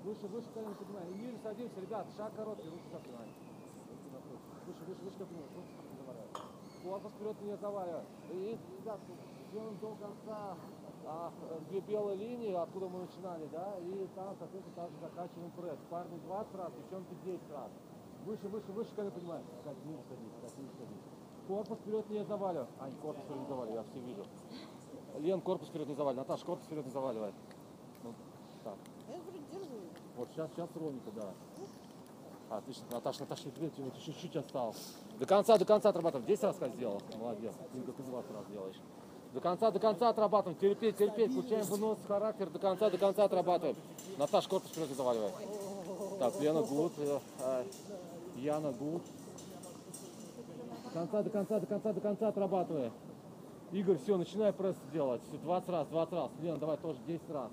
Выше, 0.04 0.26
выше 0.28 0.49
колено 0.52 0.75
поднимаем. 0.75 1.09
И 1.09 1.19
ниже 1.19 1.38
садимся, 1.42 1.81
ребят. 1.81 2.07
Шаг 2.16 2.33
короткий, 2.37 2.69
руки 2.69 2.88
закрываем. 2.92 3.33
Выше, 4.66 4.85
выше, 4.85 5.02
выше, 5.02 5.19
как. 5.19 5.28
Корпус 5.28 5.64
не 5.88 5.97
заваливаем. 5.97 6.31
Корпус 6.85 7.12
вперед 7.12 7.37
не 7.42 7.57
заваливаем. 7.57 8.07
И, 8.33 8.59
ребят, 8.81 9.00
делаем 9.52 9.78
до 9.81 9.97
конца 9.97 10.57
а, 11.07 11.33
две 11.69 11.81
белые 11.81 12.16
линии, 12.16 12.54
откуда 12.54 12.88
мы 12.88 13.00
начинали, 13.00 13.49
да, 13.52 13.75
и 13.81 14.09
там, 14.14 14.37
соответственно, 14.38 14.76
также 14.76 14.97
заканчиваем 15.00 15.50
пресс. 15.52 15.78
Парни 15.90 16.19
20 16.26 16.54
раз, 16.54 16.73
девчонки 16.73 17.14
10 17.25 17.40
раз. 17.50 17.71
Выше, 18.25 18.49
выше, 18.49 18.73
выше, 18.73 18.91
колено 18.95 19.11
поднимаем. 19.11 19.45
Кать, 19.64 19.76
ниже 19.85 20.02
садись, 20.09 20.33
Кать, 20.41 20.59
ниже 20.59 20.71
садись. 20.79 21.02
Корпус 21.49 21.79
вперед 21.79 22.11
не 22.11 22.25
заваливай. 22.25 22.67
Ань, 22.81 22.95
корпус 23.02 23.25
вперед 23.25 23.41
не 23.41 23.47
заваливай, 23.49 23.75
я 23.75 23.83
все 23.83 24.00
вижу. 24.00 24.25
Лен, 25.19 25.41
корпус 25.41 25.69
вперед 25.69 25.88
не 25.88 25.95
заваливай. 25.95 26.25
Наташа, 26.25 26.47
корпус 26.47 26.67
вперед 26.67 26.87
не 26.87 26.93
заваливай. 26.93 27.33
Ну, 28.05 28.14
так. 28.62 28.75
Вот 30.17 30.29
сейчас, 30.33 30.50
сейчас 30.55 30.69
ровненько, 30.76 31.11
да. 31.17 31.35
Отлично. 32.57 32.85
Наташа, 32.91 33.21
Наташа, 33.21 33.50
чуть-чуть 34.05 34.37
осталось. 34.37 34.95
До 35.19 35.26
конца, 35.26 35.59
до 35.59 35.64
конца 35.64 35.88
отрабатываем. 35.88 36.26
10 36.26 36.43
раз 36.45 36.57
как 36.59 36.75
сделал. 36.75 37.00
Молодец. 37.19 37.55
Инга, 37.75 37.93
ты 37.93 38.02
20 38.02 38.31
раз 38.31 38.47
делаешь. 38.47 38.76
До 39.33 39.41
конца, 39.41 39.71
до 39.71 39.81
конца 39.81 40.11
отрабатываем. 40.11 40.59
Терпеть, 40.59 40.97
терпеть. 40.97 41.33
Включаем 41.33 41.64
вынос, 41.64 41.99
характер. 42.07 42.50
До 42.50 42.59
конца, 42.59 42.91
до 42.91 42.99
конца 42.99 43.25
отрабатываем. 43.25 43.76
Наташа, 44.19 44.49
корпус 44.49 44.71
вперед 44.71 44.91
заваливай. 44.91 45.31
Так, 46.19 46.41
Лена, 46.41 46.62
гуд. 46.62 46.93
Яна, 48.43 48.73
гуд. 48.73 49.03
До 50.85 50.91
конца, 50.91 51.23
до 51.23 51.31
конца, 51.31 51.61
до 51.61 51.67
конца, 51.67 51.93
до 51.93 52.01
конца 52.01 52.29
отрабатывай. 52.29 52.91
Игорь, 53.71 53.99
все, 53.99 54.17
начинай 54.17 54.53
пресс 54.53 54.77
делать. 54.93 55.23
Всё, 55.29 55.39
20 55.39 55.69
раз, 55.69 55.89
20 55.89 56.13
раз. 56.13 56.31
Лена, 56.41 56.59
давай 56.59 56.77
тоже 56.77 56.99
10 57.07 57.31
раз. 57.31 57.53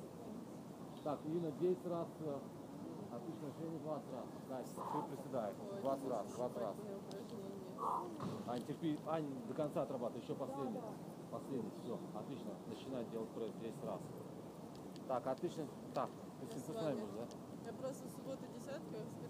Так, 1.03 1.19
Инна, 1.25 1.51
10 1.61 1.85
раз. 1.85 2.07
Отлично, 3.11 3.47
Женя 3.59 3.79
20 3.79 4.03
раз. 4.13 4.25
Настя, 4.49 4.81
ты 4.91 5.15
приседай. 5.15 5.53
20 5.81 6.09
раз, 6.09 6.27
20 6.35 6.57
раз. 6.57 6.75
Ань, 8.47 8.63
терпи. 8.63 8.99
Ань, 9.07 9.27
до 9.47 9.53
конца 9.53 9.83
отрабатывай. 9.83 10.23
Еще 10.23 10.33
последний. 10.33 10.81
Последний, 11.29 11.71
все. 11.83 11.99
Отлично. 12.17 12.51
Начинай 12.67 13.05
делать 13.11 13.29
пресс 13.29 13.53
10 13.61 13.83
раз. 13.85 13.99
Так, 15.07 15.27
отлично. 15.27 15.67
Так, 15.93 16.09
ты 16.51 16.59
с 16.59 16.67
нами 16.67 16.95
уже, 16.95 17.13
да? 17.13 17.25
Я 17.67 17.73
просто 17.73 18.03
десятка, 18.07 18.47
скоростить 18.63 18.89
не 18.89 18.97
хотела. 18.97 19.28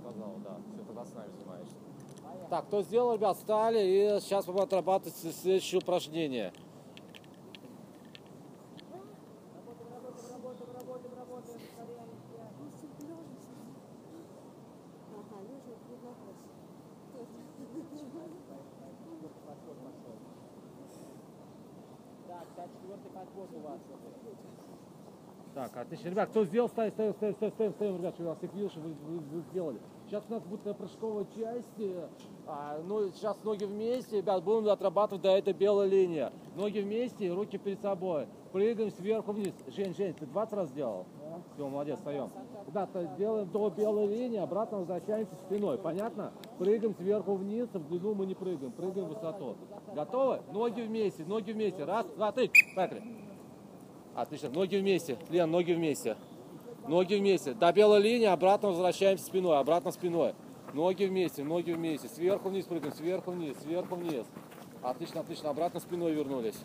Сказал, 0.00 0.34
да. 0.42 0.56
Все, 0.72 0.84
тогда 0.84 1.04
с 1.04 1.14
нами 1.14 1.30
занимаешься. 1.38 1.74
Так, 2.48 2.66
кто 2.66 2.82
сделал, 2.82 3.14
ребят, 3.14 3.36
встали, 3.36 3.80
и 3.80 4.20
сейчас 4.20 4.46
будем 4.46 4.60
отрабатывать 4.60 5.14
следующее 5.16 5.80
упражнение. 5.80 6.52
Так, 22.26 22.46
так, 22.56 22.68
четвертый 22.72 23.10
подход 23.10 23.48
у 23.54 23.60
вас. 23.60 23.80
Так, 25.54 25.76
отлично. 25.76 26.08
Ребят, 26.08 26.30
кто 26.30 26.44
сделал, 26.44 26.68
ставим, 26.68 26.92
ставим, 26.92 27.12
ставим, 27.14 27.34
ставим, 27.34 27.52
ставим, 27.52 27.72
ставим, 27.72 27.96
ребят, 27.98 28.14
что 28.14 28.22
я 28.22 28.28
вас 28.28 28.38
всех 28.38 28.54
видел, 28.54 28.70
что 28.70 28.80
вы, 28.80 28.94
вы, 28.94 29.18
вы 29.18 29.40
сделали. 29.50 29.80
Сейчас 30.06 30.24
у 30.28 30.32
нас 30.32 30.42
будет 30.44 30.76
прыжковая 30.76 31.26
часть. 31.36 31.78
э, 31.78 32.08
А, 32.46 32.80
ну, 32.84 33.10
сейчас 33.10 33.42
ноги 33.42 33.64
вместе, 33.64 34.18
ребят, 34.18 34.44
будем 34.44 34.68
отрабатывать 34.68 35.22
до 35.22 35.30
этой 35.36 35.52
белой 35.52 35.88
линии. 35.88 36.28
Ноги 36.54 36.78
вместе, 36.78 37.32
руки 37.32 37.58
перед 37.58 37.80
собой. 37.80 38.28
Прыгаем 38.52 38.90
сверху 38.92 39.32
вниз. 39.32 39.52
Жень, 39.68 39.94
Жень, 39.94 40.14
ты 40.14 40.26
20 40.26 40.52
раз 40.52 40.68
сделал? 40.68 41.06
Все, 41.54 41.68
молодец, 41.68 41.98
встаем. 41.98 42.30
Ребята, 42.66 43.04
делаем 43.18 43.50
до 43.50 43.70
белой 43.70 44.06
линии, 44.06 44.38
обратно 44.38 44.78
возвращаемся 44.78 45.34
спиной. 45.46 45.78
Понятно? 45.78 46.32
Прыгаем 46.58 46.94
сверху 46.94 47.34
вниз, 47.34 47.68
в 47.72 47.88
длину 47.88 48.14
мы 48.14 48.26
не 48.26 48.34
прыгаем, 48.34 48.70
прыгаем 48.72 49.06
в 49.06 49.14
высоту. 49.14 49.56
Готовы? 49.94 50.40
Ноги 50.52 50.80
вместе, 50.82 51.24
ноги 51.24 51.50
вместе. 51.52 51.84
Раз, 51.84 52.06
два, 52.06 52.30
три. 52.32 52.50
Поехали. 52.76 53.02
Отлично. 54.14 54.48
Ноги 54.50 54.76
вместе. 54.76 55.18
Лен, 55.30 55.50
ноги 55.50 55.72
вместе. 55.72 56.16
Ноги 56.88 57.14
вместе. 57.14 57.54
До 57.54 57.72
белой 57.72 58.00
линии 58.00 58.26
обратно 58.26 58.68
возвращаемся 58.68 59.24
спиной. 59.24 59.58
Обратно 59.58 59.90
спиной. 59.92 60.34
Ноги 60.72 61.04
вместе, 61.04 61.42
ноги 61.42 61.72
вместе. 61.72 62.08
Сверху 62.08 62.48
вниз 62.48 62.66
прыгаем, 62.66 62.94
сверху 62.94 63.32
вниз, 63.32 63.56
сверху 63.62 63.96
вниз. 63.96 64.26
Отлично, 64.82 65.20
отлично. 65.20 65.50
Обратно 65.50 65.80
спиной 65.80 66.12
вернулись. 66.12 66.56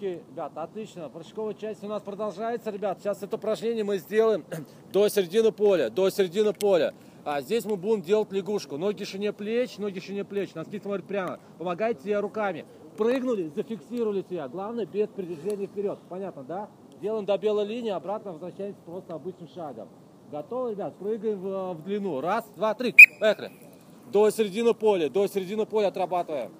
Окей, 0.00 0.22
ребят, 0.30 0.52
отлично. 0.54 1.10
Прыжковая 1.10 1.52
часть 1.52 1.84
у 1.84 1.86
нас 1.86 2.00
продолжается, 2.00 2.70
ребят. 2.70 3.00
Сейчас 3.00 3.22
это 3.22 3.36
упражнение 3.36 3.84
мы 3.84 3.98
сделаем 3.98 4.46
до 4.94 5.06
середины 5.10 5.52
поля, 5.52 5.90
до 5.90 6.08
середины 6.08 6.54
поля. 6.54 6.94
А 7.22 7.42
здесь 7.42 7.66
мы 7.66 7.76
будем 7.76 8.00
делать 8.00 8.32
лягушку. 8.32 8.78
Ноги 8.78 9.04
шире 9.04 9.30
плеч, 9.34 9.76
ноги 9.76 10.00
шире 10.00 10.24
плеч. 10.24 10.54
Носки 10.54 10.80
смотрят 10.80 11.04
прямо. 11.04 11.38
Помогайте 11.58 12.02
себе 12.02 12.18
руками. 12.18 12.64
Прыгнули, 12.96 13.52
зафиксировали 13.54 14.24
себя. 14.26 14.48
Главное, 14.48 14.86
без 14.86 15.08
передвижения 15.08 15.66
вперед. 15.66 15.98
Понятно, 16.08 16.44
да? 16.44 16.70
Делаем 17.02 17.26
до 17.26 17.36
белой 17.36 17.66
линии, 17.66 17.90
обратно 17.90 18.32
возвращаемся 18.32 18.80
просто 18.86 19.12
обычным 19.12 19.50
шагом. 19.50 19.90
Готовы, 20.32 20.70
ребят? 20.70 20.96
Прыгаем 20.96 21.40
в, 21.40 21.74
в 21.74 21.84
длину. 21.84 22.22
Раз, 22.22 22.46
два, 22.56 22.72
три. 22.72 22.94
Поехали. 23.20 23.52
До 24.10 24.30
середины 24.30 24.72
поля, 24.72 25.10
до 25.10 25.26
середины 25.26 25.66
поля 25.66 25.88
отрабатываем. 25.88 26.52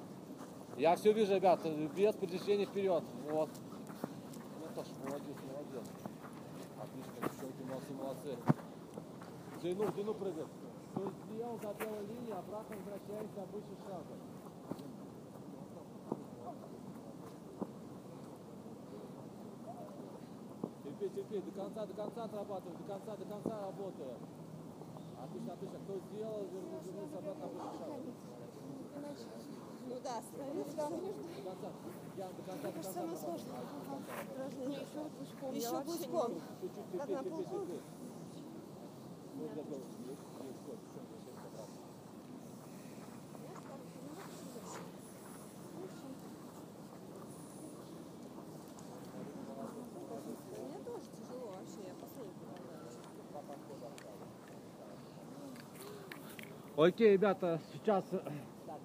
Я 0.80 0.96
все 0.96 1.12
вижу, 1.12 1.34
ребят, 1.34 1.60
без 1.94 2.14
передвижения 2.14 2.64
вперед. 2.64 3.04
Вот. 3.28 3.50
Наташа, 4.64 4.92
молодец, 5.04 5.37
молодец. 5.44 5.87
Отлично, 6.80 7.12
девчонки, 7.20 7.62
молодцы, 7.68 7.92
молодцы. 7.92 8.38
В 9.56 9.60
длину 9.60 10.14
прыгаем. 10.14 10.49
То 10.94 11.02
есть 11.02 11.16
сделал 11.26 11.58
до 11.58 11.75
белой 11.75 12.06
линии, 12.06 12.32
обратно 12.32 12.76
возвращаемся 12.76 13.42
обычным 13.42 13.76
шагом. 13.84 14.20
Терпи, 20.99 21.22
терпи, 21.28 21.50
до 21.50 21.60
конца, 21.60 21.84
до 21.84 21.92
конца 21.92 22.25
отрабатываем, 22.25 22.78
до 22.78 22.84
конца, 22.84 23.16
до 23.16 23.25
конца 23.26 23.60
работаем. 23.60 24.18
Отлично, 25.22 25.52
отлично. 25.52 25.78
Кто 25.84 25.99
сделал, 26.08 26.46
вернулся 26.50 27.18
обратно 27.18 27.44
обычным 27.44 27.78
шагом. 27.78 28.14
Ну 29.90 29.97
да, 30.04 30.18
остановиться 30.18 30.76
там 30.76 30.92
нужно. 30.92 31.12
До 31.42 31.50
конца. 31.50 31.68
Я 32.16 32.28
до 32.28 32.42
конца, 32.42 32.62
до 32.62 32.73
конца. 32.73 32.92
Самое 32.92 33.16
сложное. 33.16 33.61
Упражнение. 34.30 34.80
Еще 34.80 35.00
пучком. 35.18 35.54
Еще. 35.54 35.68
Чуть-чуть, 36.61 37.00
Как 37.00 37.09
на. 37.09 37.23
Мне 39.34 39.49
последний. 39.49 40.17
Окей, 56.76 57.12
ребята, 57.12 57.60
сейчас 57.73 58.04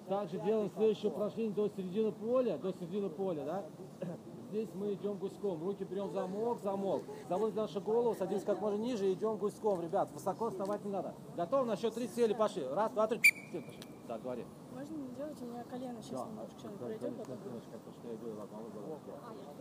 также 0.08 0.38
делаем 0.38 0.70
следующее 0.70 1.10
упражнение 1.10 1.54
до 1.54 1.68
середины 1.68 2.12
поля, 2.12 2.58
до 2.58 2.72
середины 2.72 3.10
поля, 3.10 3.44
да? 3.44 3.64
Здесь 4.50 4.68
мы 4.74 4.94
идем 4.94 5.18
гуськом, 5.18 5.62
руки 5.62 5.84
берем 5.84 6.12
замок, 6.12 6.60
замок, 6.60 7.02
заводим 7.28 7.56
нашу 7.56 7.80
голову, 7.80 8.14
садимся 8.14 8.46
как 8.46 8.60
можно 8.60 8.78
ниже 8.78 9.08
и 9.08 9.12
идем 9.12 9.36
гуськом, 9.36 9.80
ребят, 9.80 10.08
высоко 10.12 10.50
вставать 10.50 10.84
не 10.84 10.90
надо. 10.90 11.14
Готов? 11.36 11.66
На 11.66 11.76
счет 11.76 11.94
три 11.94 12.06
сели, 12.06 12.32
пошли. 12.32 12.64
Раз, 12.64 12.92
два, 12.92 13.06
три. 13.06 13.20
Все, 13.50 13.60
пошли. 13.60 13.82
Так, 14.06 14.22
говори. 14.22 14.44
Можно 14.72 14.94
не 14.94 15.08
делать, 15.16 15.42
у 15.42 15.44
меня 15.46 15.64
колено 15.64 16.00
сейчас 16.00 16.20
Да, 16.20 16.26
немножко 16.26 16.58
что-нибудь 16.58 16.78
пройдет, 16.78 17.16
потом 17.16 17.38
что 17.38 18.08
я 18.08 18.16
было. 18.16 18.46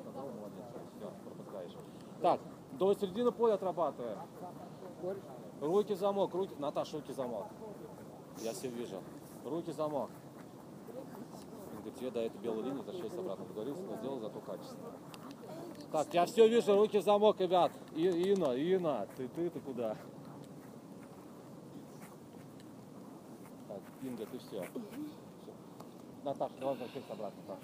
Сказал, 0.02 0.30
молодец, 0.30 0.66
все, 0.98 1.12
пропускаешь. 1.24 1.72
Так, 2.22 2.40
до 2.74 2.94
середины 2.94 3.32
поля 3.32 3.54
отрабатываем. 3.56 4.20
Руки 5.62 5.96
замок, 5.96 6.34
руки, 6.34 6.54
Наташа, 6.60 6.98
руки 6.98 7.12
замок. 7.14 7.48
Я 8.42 8.52
все 8.54 8.68
вижу. 8.68 8.98
Руки 9.46 9.72
замок. 9.72 10.12
Тебе 11.98 12.12
до 12.12 12.20
этой 12.22 12.38
белой 12.42 12.64
линии 12.64 12.78
возвращайся 12.78 13.20
обратно. 13.20 13.46
Договорился, 13.46 13.84
но 13.84 13.96
сделал 13.98 14.20
зато 14.20 14.40
качественно. 14.42 14.92
Так, 15.92 16.14
я 16.14 16.26
все 16.26 16.48
вижу, 16.48 16.76
руки 16.76 16.98
в 16.98 17.04
замок, 17.04 17.40
ребят. 17.40 17.72
И, 17.94 18.06
Ина, 18.06 18.54
Ина, 18.54 19.08
ты, 19.16 19.28
ты, 19.30 19.50
ты 19.50 19.60
куда? 19.62 19.96
Так, 23.68 23.82
Инга, 24.02 24.26
ты 24.26 24.38
все. 24.40 24.66
Наташа, 26.24 26.54
давай 26.60 26.76
возвращайся 26.76 27.14
обратно. 27.14 27.42
Так. 27.48 27.60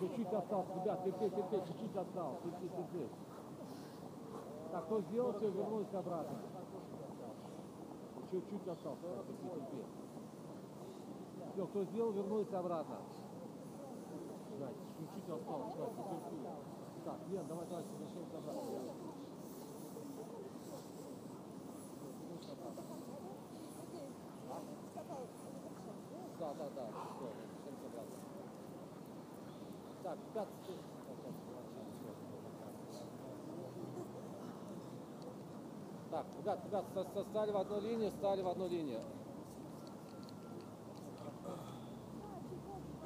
Чуть-чуть 0.00 0.32
осталось, 0.32 0.68
ребят, 0.76 1.04
терпи, 1.04 1.28
терпи, 1.28 1.56
чуть-чуть 1.66 1.96
осталось, 1.96 2.38
терпи, 2.42 2.68
терпи. 2.68 3.08
Так, 4.72 4.84
кто 4.86 5.00
сделал, 5.02 5.32
все, 5.34 5.50
вернулись 5.50 5.92
обратно. 5.92 6.38
Чуть-чуть 8.30 8.68
осталось, 8.68 9.00
терпи, 9.00 9.48
терпи. 9.48 9.99
Все, 11.52 11.66
кто 11.66 11.84
сделал, 11.84 12.12
вернулись 12.12 12.52
обратно. 12.52 12.96
Жать, 14.58 14.76
чуть-чуть 14.98 15.28
осталось. 15.28 15.74
Так, 17.04 17.18
Лен, 17.30 17.46
давай, 17.48 17.66
давай, 17.66 17.84
возвращаемся 17.84 18.38
обратно. 18.38 18.62
Да, 26.38 26.54
да, 26.54 26.68
да, 26.76 26.86
все, 26.86 27.24
возвращаемся 27.24 27.86
обратно. 27.86 28.16
Так, 30.02 30.18
стой. 30.62 30.76
Так, 36.10 36.26
ребят, 36.38 36.58
ребят, 36.66 36.84
стали 37.30 37.50
в 37.52 37.56
одну 37.56 37.80
линию, 37.80 38.10
стали 38.10 38.42
в 38.42 38.48
одну 38.48 38.68
линию. 38.68 39.00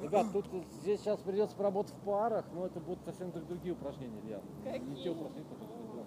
Ребят, 0.01 0.27
тут 0.33 0.45
здесь 0.81 0.99
сейчас 0.99 1.19
придется 1.21 1.55
поработать 1.55 1.93
в 1.93 2.05
парах, 2.05 2.45
но 2.53 2.65
это 2.65 2.79
будут 2.79 3.03
совсем 3.05 3.31
друг- 3.31 3.47
другие 3.47 3.73
упражнения, 3.73 4.19
Илья. 4.23 4.41
Не 4.79 4.95
те 5.03 5.09
упражнения, 5.09 5.45
которые 5.49 5.67
ты 5.77 5.87
думаешь. 5.87 6.05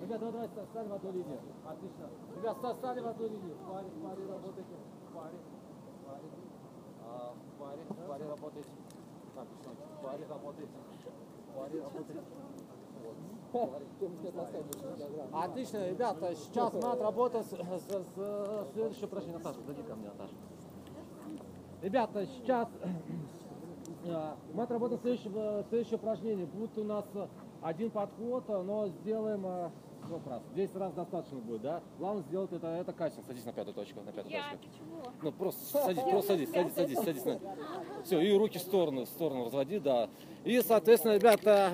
Ребят, 0.00 0.20
давай, 0.20 0.32
давай, 0.32 0.66
стали 0.68 0.88
в 0.88 0.92
одну 0.94 1.10
линию. 1.12 1.38
Отлично. 1.66 2.08
Ребят, 2.36 2.56
ста- 2.58 2.74
стали 2.74 3.00
в 3.00 3.06
одну 3.08 3.26
линию. 3.28 3.56
В 3.56 3.72
паре, 3.72 3.88
в 3.88 4.02
паре 4.02 4.26
работайте. 4.26 4.74
В 5.10 5.14
паре. 5.14 5.36
В 5.38 6.06
паре. 6.06 6.28
А, 7.04 7.34
в 7.34 7.60
паре, 7.60 7.82
в 7.88 8.08
паре 8.08 8.24
работайте. 8.28 8.70
Так, 9.34 9.46
девчонки, 9.50 9.82
в 9.82 10.02
паре 10.04 10.26
работайте. 10.28 10.72
В 11.50 11.58
паре 11.58 11.80
работайте. 11.82 12.20
Отлично, 15.32 15.88
ребята, 15.88 16.34
сейчас 16.34 16.72
мы 16.74 16.90
отработаем 16.92 17.44
с, 17.44 17.48
с, 17.48 17.52
с- 17.54 18.72
следующее 18.72 19.06
упражнение. 19.06 19.38
Наташа, 19.38 19.60
подойди 19.60 19.82
ко 19.82 19.94
мне, 19.96 20.08
Наташа. 20.08 20.34
Ребята, 21.82 22.26
сейчас 22.26 22.68
э, 24.04 24.32
мы 24.52 24.62
отработаем 24.64 25.00
следующее, 25.00 25.64
следующее 25.68 25.96
упражнение. 25.96 26.46
Будет 26.46 26.76
у 26.76 26.84
нас 26.84 27.04
э, 27.14 27.26
один 27.62 27.90
подход, 27.90 28.44
э, 28.48 28.62
но 28.62 28.88
сделаем 28.88 29.46
э, 29.46 29.70
сколько 30.08 30.30
раз? 30.30 30.42
10 30.54 30.76
раз 30.76 30.92
достаточно 30.94 31.38
будет, 31.38 31.62
да? 31.62 31.82
Главное 31.98 32.22
сделать 32.24 32.52
это, 32.52 32.66
это 32.66 32.92
кастинг. 32.92 33.26
Садись 33.26 33.44
на 33.44 33.52
пятую 33.52 33.74
точку, 33.74 34.00
на 34.00 34.12
пятую 34.12 34.32
Я, 34.32 34.50
точку. 34.52 34.66
чего? 34.76 35.12
Ну, 35.22 35.32
просто 35.32 35.64
садись, 35.64 36.02
просто 36.02 36.32
садись, 36.32 36.50
садись, 36.50 36.74
садись, 36.74 36.98
садись. 36.98 37.24
На... 37.24 37.38
Все, 38.04 38.20
и 38.20 38.36
руки 38.36 38.58
в 38.58 38.62
сторону, 38.62 39.04
в 39.04 39.08
сторону 39.08 39.44
разводи, 39.44 39.78
да. 39.78 40.08
И, 40.44 40.60
соответственно, 40.62 41.14
ребята, 41.14 41.72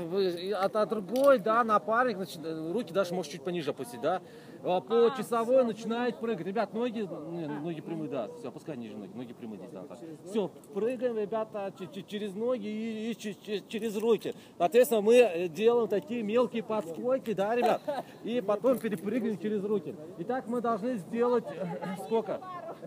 от, 0.61 0.77
от 0.77 0.89
другой, 0.89 1.39
да, 1.39 1.63
напарник, 1.65 2.17
значит, 2.17 2.45
э, 2.45 2.73
руки 2.73 2.93
даже 2.93 3.15
может 3.15 3.33
чуть 3.33 3.43
пониже 3.43 3.71
опустить, 3.71 4.01
да. 4.01 4.21
А 4.67 4.81
По 4.81 5.13
часовой 5.17 5.63
начинает 5.65 6.17
прыгать. 6.19 6.47
Ребят, 6.47 6.73
ноги, 6.73 7.01
не, 7.01 7.47
ноги 7.47 7.81
прямые, 7.83 8.09
да. 8.11 8.29
Все, 8.39 8.49
опускай 8.49 8.77
ниже 8.79 8.97
ноги, 8.97 9.11
ноги 9.15 9.33
прямые 9.35 9.59
здесь, 9.59 9.71
да. 9.71 9.85
Все, 10.31 10.49
прыгаем, 10.73 11.19
ребята, 11.19 11.71
че- 11.79 11.87
че- 11.87 12.03
через 12.03 12.35
ноги 12.35 12.67
и, 12.67 13.11
и 13.11 13.17
че- 13.17 13.35
че- 13.35 13.63
через 13.69 13.97
руки. 13.97 14.35
Соответственно, 14.57 15.03
мы 15.03 15.17
э, 15.17 15.49
делаем 15.49 15.87
такие 15.89 16.23
мелкие 16.23 16.63
подскоки, 16.63 17.35
да, 17.35 17.55
ребят, 17.55 17.83
и 18.25 18.41
потом 18.41 18.79
перепрыгиваем 18.79 19.39
через 19.39 19.63
руки. 19.65 19.95
Итак, 20.19 20.47
мы 20.49 20.63
должны 20.63 20.97
сделать 20.97 21.45
э, 21.47 21.97
сколько? 22.07 22.41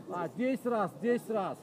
А, 0.10 0.30
10 0.30 0.66
раз, 0.66 0.92
10 1.02 1.30
раз. 1.30 1.58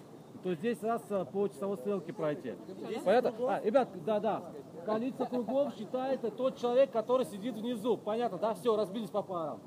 То 0.45 0.55
10 0.55 0.85
раз 0.85 1.03
э, 1.09 1.25
по 1.25 1.49
часовой 1.49 1.79
стрелке 1.79 2.13
пройти. 2.13 2.55
Понятно? 3.03 3.33
А, 3.49 3.63
ребят, 3.63 3.89
да-да. 4.05 4.43
Количество 4.85 5.25
кругов 5.25 5.75
считается 5.75 6.31
тот 6.31 6.59
человек, 6.59 6.91
который 6.91 7.25
сидит 7.25 7.55
внизу. 7.55 7.97
Понятно, 7.97 8.37
да? 8.37 8.53
Все, 8.53 8.77
разбились 8.77 9.09
по 9.09 9.23
парам. 9.23 9.59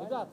Ребят, 0.00 0.28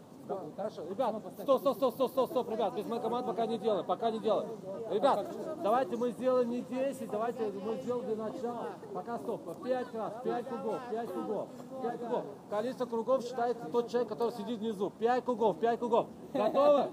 ребят, 0.89 1.15
стоп, 1.39 1.59
стоп, 1.61 1.77
стоп, 1.77 1.93
стоп, 1.93 2.11
стоп, 2.11 2.29
стоп, 2.29 2.49
ребят, 2.49 2.75
без 2.75 2.85
моей 2.85 3.01
команды 3.01 3.27
пока 3.27 3.45
не 3.45 3.57
делаем, 3.57 3.85
пока 3.85 4.11
не 4.11 4.19
делаем. 4.19 4.49
Ребят, 4.89 5.27
давайте 5.63 5.97
мы 5.97 6.11
сделаем 6.11 6.49
не 6.49 6.61
10, 6.61 7.09
давайте 7.09 7.51
мы 7.51 7.75
сделаем 7.77 8.05
для 8.05 8.15
начала, 8.15 8.67
пока 8.93 9.17
стоп, 9.17 9.63
5 9.63 9.93
раз, 9.93 10.13
5 10.23 10.47
кругов, 10.47 10.79
5 10.89 11.11
кругов, 11.11 11.47
5 11.81 11.99
кругов. 11.99 12.25
Количество 12.49 12.85
кругов 12.85 13.23
считается 13.23 13.65
тот 13.65 13.89
человек, 13.89 14.09
который 14.09 14.31
сидит 14.31 14.59
внизу. 14.59 14.89
5 14.91 15.25
кругов, 15.25 15.59
5 15.59 15.79
кругов. 15.79 16.07
Готовы? 16.33 16.89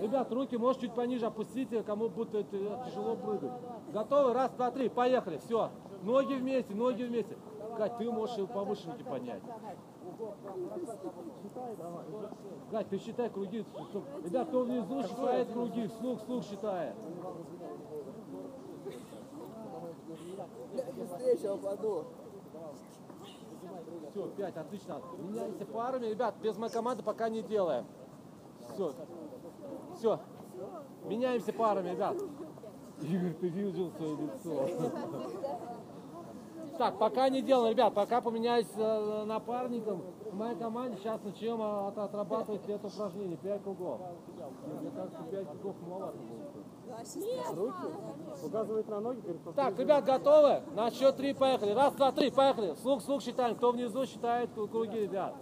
Ребят, 0.00 0.32
руки 0.32 0.56
может 0.56 0.80
чуть 0.80 0.92
пониже 0.92 1.26
опустите, 1.26 1.82
кому 1.82 2.08
будет 2.08 2.34
это 2.34 2.84
тяжело 2.86 3.16
прыгать. 3.16 3.52
Готовы? 3.92 4.32
Раз, 4.32 4.50
два, 4.52 4.70
три, 4.70 4.88
поехали, 4.88 5.38
все. 5.38 5.70
Ноги 6.02 6.34
вместе, 6.34 6.74
ноги 6.74 7.04
вместе. 7.04 7.36
Кать, 7.76 7.96
ты 7.98 8.10
можешь 8.10 8.38
и 8.38 8.46
повыше 8.46 8.90
руки 8.90 9.04
поднять. 9.04 9.42
Кать, 12.70 12.88
ты 12.88 12.98
считай 12.98 13.30
круги. 13.30 13.64
чтоб- 13.90 14.04
Ребят, 14.24 14.48
кто 14.48 14.60
внизу 14.62 15.02
считает 15.02 15.52
круги, 15.52 15.86
вслух, 15.88 16.20
вслух 16.20 16.44
считает. 16.44 16.94
Все, 24.10 24.28
пять, 24.36 24.56
отлично. 24.56 25.00
Меняемся 25.18 25.66
парами. 25.66 26.06
Ребят, 26.06 26.34
без 26.42 26.56
моей 26.56 26.72
команды 26.72 27.02
пока 27.02 27.28
не 27.28 27.42
делаем. 27.42 27.84
Все. 28.74 28.92
Все. 29.96 30.20
Меняемся 31.04 31.52
парами, 31.52 31.90
ребят. 31.90 32.16
Игорь, 33.00 33.34
ты 33.34 33.48
видел 33.48 33.90
свое 33.90 34.16
лицо. 34.16 34.68
Так, 36.78 36.98
пока 36.98 37.28
не 37.28 37.40
делаем, 37.42 37.72
ребят, 37.72 37.94
пока 37.94 38.20
поменяюсь 38.20 38.66
э, 38.76 39.24
напарником, 39.24 40.02
в 40.30 40.34
моей 40.36 40.56
команде 40.56 40.96
сейчас 40.98 41.22
начнем 41.22 41.60
а, 41.62 41.88
от- 41.88 41.98
отрабатывать 41.98 42.68
это 42.68 42.88
упражнение, 42.88 43.36
5 43.36 43.62
кругов. 43.62 44.00
Мне 44.80 44.90
кажется, 44.90 45.22
5 45.30 45.48
кругов 45.50 45.76
маловато 45.88 46.18
будет. 46.18 46.48
Указывает 48.44 48.88
на 48.88 49.00
ноги, 49.00 49.20
говорит, 49.20 49.40
Так, 49.54 49.78
ребят, 49.78 50.04
готовы? 50.04 50.62
На 50.74 50.90
счет 50.90 51.16
три 51.16 51.32
поехали. 51.34 51.72
Раз, 51.72 51.94
два, 51.94 52.10
три, 52.12 52.30
поехали. 52.30 52.74
Слух, 52.74 53.02
слух 53.02 53.22
считаем. 53.22 53.56
Кто 53.56 53.70
внизу 53.72 54.04
считает 54.06 54.50
кру- 54.50 54.68
круги, 54.68 55.00
ребят. 55.00 55.34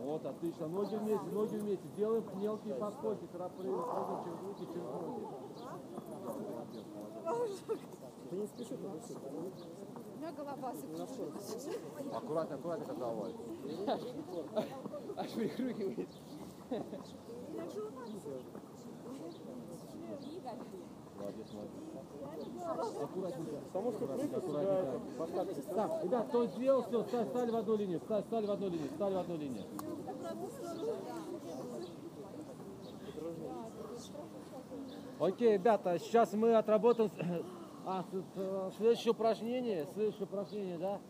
Вот, 0.00 0.24
отлично. 0.24 0.66
Ноги 0.68 0.96
вместе, 0.96 1.26
ноги 1.26 1.56
вместе. 1.56 1.86
Делаем 1.96 2.24
мелкие 2.34 2.74
подскоки. 2.74 3.24
Прыгаем, 3.26 3.52
прыгаем 3.52 4.24
через 4.24 4.40
руки, 4.42 4.66
через 4.72 4.84
ноги. 4.84 5.26
У 8.32 9.81
меня 10.22 10.32
голова 10.32 10.72
закружилась. 10.74 11.68
Аккуратно, 12.12 12.54
аккуратно, 12.56 12.84
как 12.86 12.98
головой. 12.98 13.34
Молодец, 21.18 21.46
молодец. 21.52 23.02
Аккуратненько. 23.02 23.56
Потому 23.72 23.92
что 23.92 24.06
прыгать 24.06 24.34
Аккуратненько. 24.34 25.00
подскакивает. 25.18 25.66
Так, 25.66 26.04
ребят, 26.04 26.28
кто 26.28 26.46
сделал, 26.46 26.82
все, 26.82 27.02
ста- 27.04 27.24
стали 27.26 27.50
в 27.50 27.56
одну 27.56 27.76
линию, 27.76 28.00
ста- 28.00 28.22
стали 28.22 28.46
в 28.46 28.50
одну 28.50 28.68
линию, 28.68 28.90
стали 28.96 29.14
в 29.14 29.18
одну 29.18 29.36
линию. 29.36 29.64
Окей, 35.18 35.52
ребята, 35.54 35.98
сейчас 35.98 36.32
мы 36.32 36.54
отработаем 36.54 37.10
а, 37.84 38.02
с- 38.02 38.76
следующее 38.76 39.12
упражнение, 39.12 39.86
следующее 39.94 40.24
упражнение, 40.24 40.78
да. 40.78 41.00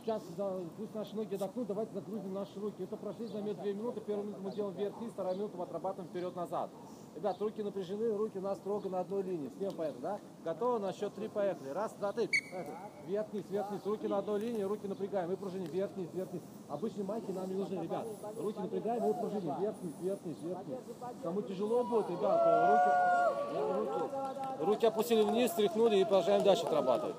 Сейчас, 0.00 0.22
да, 0.36 0.60
пусть 0.76 0.94
наши 0.94 1.16
ноги 1.16 1.34
отдохнут, 1.34 1.66
давайте 1.66 1.92
загрузим 1.94 2.32
наши 2.34 2.60
руки. 2.60 2.82
Это 2.82 2.94
упражнение 2.96 3.32
займет 3.32 3.56
2 3.56 3.64
минуты, 3.72 4.00
первую 4.00 4.26
минуту 4.26 4.42
мы 4.42 4.50
делаем 4.52 4.76
вверх-вниз, 4.76 5.12
вторую 5.12 5.36
минуту 5.36 5.56
мы 5.56 5.64
отрабатываем 5.64 6.08
вперед-назад. 6.10 6.70
Ребят, 7.14 7.40
руки 7.40 7.62
напряжены, 7.62 8.16
руки 8.16 8.38
у 8.38 8.40
нас 8.40 8.58
строго 8.58 8.88
на 8.88 9.00
одной 9.00 9.22
линии. 9.22 9.50
Всем 9.56 9.72
понятно, 9.74 10.00
да? 10.00 10.18
Готовы? 10.44 10.80
На 10.80 10.92
счет 10.92 11.14
три 11.14 11.28
поехали. 11.28 11.68
Раз, 11.70 11.92
два, 11.94 12.12
три. 12.12 12.26
Поехали. 12.26 12.76
Вверх-вниз, 13.06 13.44
вверх-вниз. 13.48 13.86
Руки 13.86 14.08
на 14.08 14.18
одной 14.18 14.40
линии, 14.40 14.62
руки 14.62 14.88
напрягаем. 14.88 15.30
И 15.30 15.36
пружини. 15.36 15.66
Вверх-вниз, 15.66 16.08
вверх-вниз. 16.12 16.42
Обычные 16.68 17.04
майки 17.04 17.30
нам 17.30 17.48
не 17.48 17.54
нужны, 17.54 17.82
ребят. 17.82 18.06
Руки 18.36 18.58
напрягаем 18.58 19.10
и 19.10 19.12
пружини. 19.12 19.54
Вверх-вниз, 19.58 19.94
вверх-вниз, 20.00 20.36
вверх-вниз. 20.42 20.78
Кому 21.22 21.42
тяжело 21.42 21.84
будет, 21.84 22.10
ребят, 22.10 22.40
руки, 22.70 23.70
руки, 23.78 24.64
руки 24.64 24.86
опустили 24.86 25.22
вниз, 25.22 25.52
стряхнули 25.52 25.98
и 25.98 26.04
продолжаем 26.04 26.42
дальше 26.42 26.66
отрабатывать. 26.66 27.16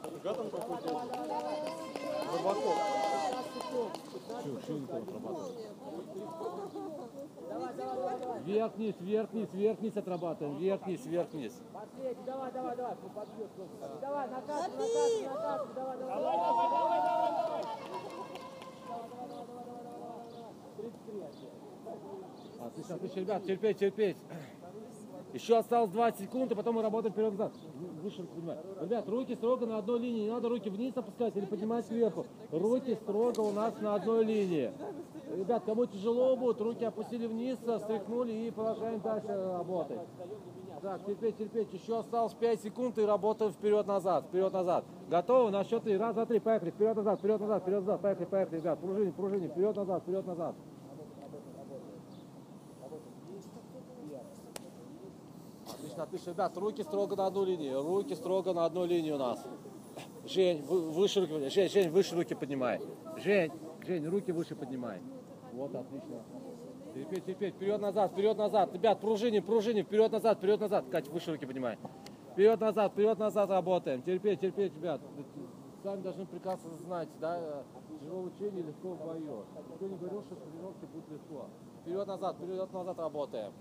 Глубоко. 2.31 2.73
Чего, 4.43 4.59
чего 4.61 4.77
не 4.77 4.85
там 4.87 5.03
отрабатывать? 5.03 5.53
Вверх-вниз, 8.45 8.95
вверх-вниз, 8.99 9.49
вверх-вниз 9.53 9.97
отрабатываем. 9.97 10.57
Вверх-вниз, 10.57 11.05
вверх-вниз. 11.05 11.53
Давай, 12.25 12.51
давай, 12.51 12.75
давай. 12.75 12.95
Давай, 14.01 14.27
накат, 14.29 14.71
накат, 14.71 15.11
накат. 15.25 15.73
Давай, 15.75 15.97
давай. 15.97 16.25
Отлично, 22.59 22.95
отлично, 22.95 23.19
ребят, 23.19 23.43
терпеть, 23.43 23.77
терпеть. 23.77 24.17
Еще 25.35 25.57
осталось 25.57 25.91
20 25.91 26.21
секунд, 26.21 26.53
и 26.53 26.55
потом 26.55 26.75
мы 26.75 26.81
работаем 26.81 27.11
вперед-назад. 27.11 27.51
Выше. 28.01 28.25
Ребят, 28.79 29.09
руки 29.09 29.35
строго 29.35 29.65
на 29.65 29.79
одной 29.79 29.99
линии. 29.99 30.23
Не 30.23 30.31
надо 30.31 30.47
руки 30.47 30.69
вниз 30.69 30.95
опускать 30.95 31.35
или 31.35 31.45
поднимать 31.45 31.85
сверху. 31.87 32.25
Руки 32.51 32.95
строго 32.95 33.41
у 33.41 33.51
нас 33.51 33.73
на 33.81 33.95
одной 33.95 34.23
линии. 34.23 34.71
Ребят, 35.35 35.63
кому 35.65 35.87
тяжело 35.87 36.37
будет, 36.37 36.61
руки 36.61 36.85
опустили 36.85 37.27
вниз, 37.27 37.57
встряхнули 37.57 38.31
и 38.31 38.51
продолжаем 38.51 39.01
дальше 39.01 39.27
работать. 39.27 39.99
Так, 40.81 41.05
терпеть, 41.05 41.35
терпеть. 41.35 41.73
Еще 41.73 41.99
осталось 41.99 42.33
5 42.33 42.61
секунд 42.61 42.97
и 42.97 43.01
работаем 43.01 43.51
вперед-назад, 43.51 44.27
вперед-назад. 44.27 44.85
Готовы? 45.09 45.51
На 45.51 45.65
счет 45.65 45.83
три. 45.83 45.97
Раз, 45.97 46.13
два, 46.15 46.25
три. 46.25 46.39
Поехали. 46.39 46.71
Вперед-назад, 46.71 47.19
вперед-назад, 47.19 47.61
вперед-назад. 47.63 47.99
Поехали, 47.99 48.25
поехали, 48.25 48.55
ребят. 48.55 48.79
Пружини, 48.79 49.11
пружини. 49.11 49.47
Вперед-назад, 49.49 50.03
вперед-назад. 50.03 50.55
Отлично, 55.95 56.03
отлично. 56.03 56.31
Ребят, 56.31 56.57
руки 56.57 56.83
строго 56.83 57.15
на 57.15 57.27
одну 57.27 57.45
линию. 57.45 57.81
Руки 57.81 58.15
строго 58.15 58.53
на 58.53 58.65
одну 58.65 58.85
линию 58.85 59.15
у 59.15 59.17
нас. 59.17 59.45
Жень, 60.25 60.61
вы- 60.63 60.91
выше 60.91 61.21
руки. 61.21 61.49
Жень, 61.49 61.69
Жень, 61.69 61.89
выше 61.89 62.15
руки 62.15 62.35
поднимай. 62.35 62.81
Жень, 63.17 63.51
Жень, 63.85 64.05
руки 64.07 64.31
выше 64.31 64.55
поднимай. 64.55 65.01
Вот, 65.53 65.73
отлично. 65.73 66.21
Терпеть, 66.93 67.25
терпеть. 67.25 67.55
Вперед-назад, 67.55 68.11
вперед-назад. 68.11 68.73
Ребят, 68.73 68.99
пружини, 68.99 69.39
пружини. 69.39 69.83
Вперед-назад, 69.83 70.37
вперед-назад. 70.37 70.85
Кать, 70.91 71.07
выше 71.07 71.31
руки 71.31 71.45
поднимай. 71.45 71.77
Вперед-назад, 72.33 72.91
вперед-назад 72.91 73.49
работаем. 73.49 74.01
Терпеть, 74.01 74.39
терпеть, 74.41 74.75
ребят. 74.75 75.01
Сами 75.83 76.01
должны 76.01 76.25
прекрасно 76.25 76.71
знать, 76.77 77.07
да, 77.21 77.63
тяжело 78.01 78.23
в 78.23 78.25
учении, 78.25 78.63
легко 78.63 78.89
в 78.89 79.05
бою. 79.05 79.45
Кто 79.75 79.87
не 79.87 79.95
говорил, 79.95 80.23
что 80.23 80.35
тренировки 80.35 80.85
будет 80.85 81.09
легко. 81.11 81.45
Вперед-назад, 81.81 82.35
вперед-назад 82.37 82.97
работаем. 82.97 83.53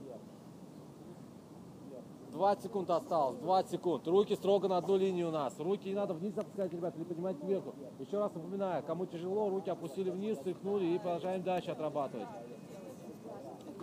20 2.35 2.65
секунд 2.65 2.91
осталось, 2.91 3.39
20 3.39 3.71
секунд. 3.71 4.09
Руки 4.09 4.35
строго 4.35 4.67
на 4.67 4.79
одну 4.79 4.97
линию 4.97 5.29
у 5.29 5.31
нас. 5.31 5.55
Руки 5.61 5.89
не 5.89 5.95
надо 5.95 6.15
вниз 6.15 6.37
опускать, 6.37 6.73
ребят, 6.73 6.97
или 6.97 7.05
поднимать 7.05 7.39
кверху. 7.39 7.75
Еще 8.01 8.19
раз 8.19 8.35
напоминаю, 8.35 8.83
кому 8.83 9.07
тяжело, 9.07 9.49
руки 9.51 9.71
опустили 9.71 10.11
вниз, 10.11 10.37
стряхнули 10.39 10.85
и 10.85 10.99
продолжаем 10.99 11.45
дальше 11.45 11.71
отрабатывать. 11.71 12.27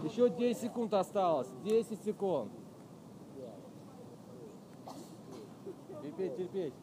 Еще 0.03 0.29
10 0.29 0.61
секунд 0.61 0.93
осталось. 0.93 1.47
10 1.63 2.03
секунд. 2.03 2.51
Терпеть, 6.01 6.35
терпеть. 6.35 6.73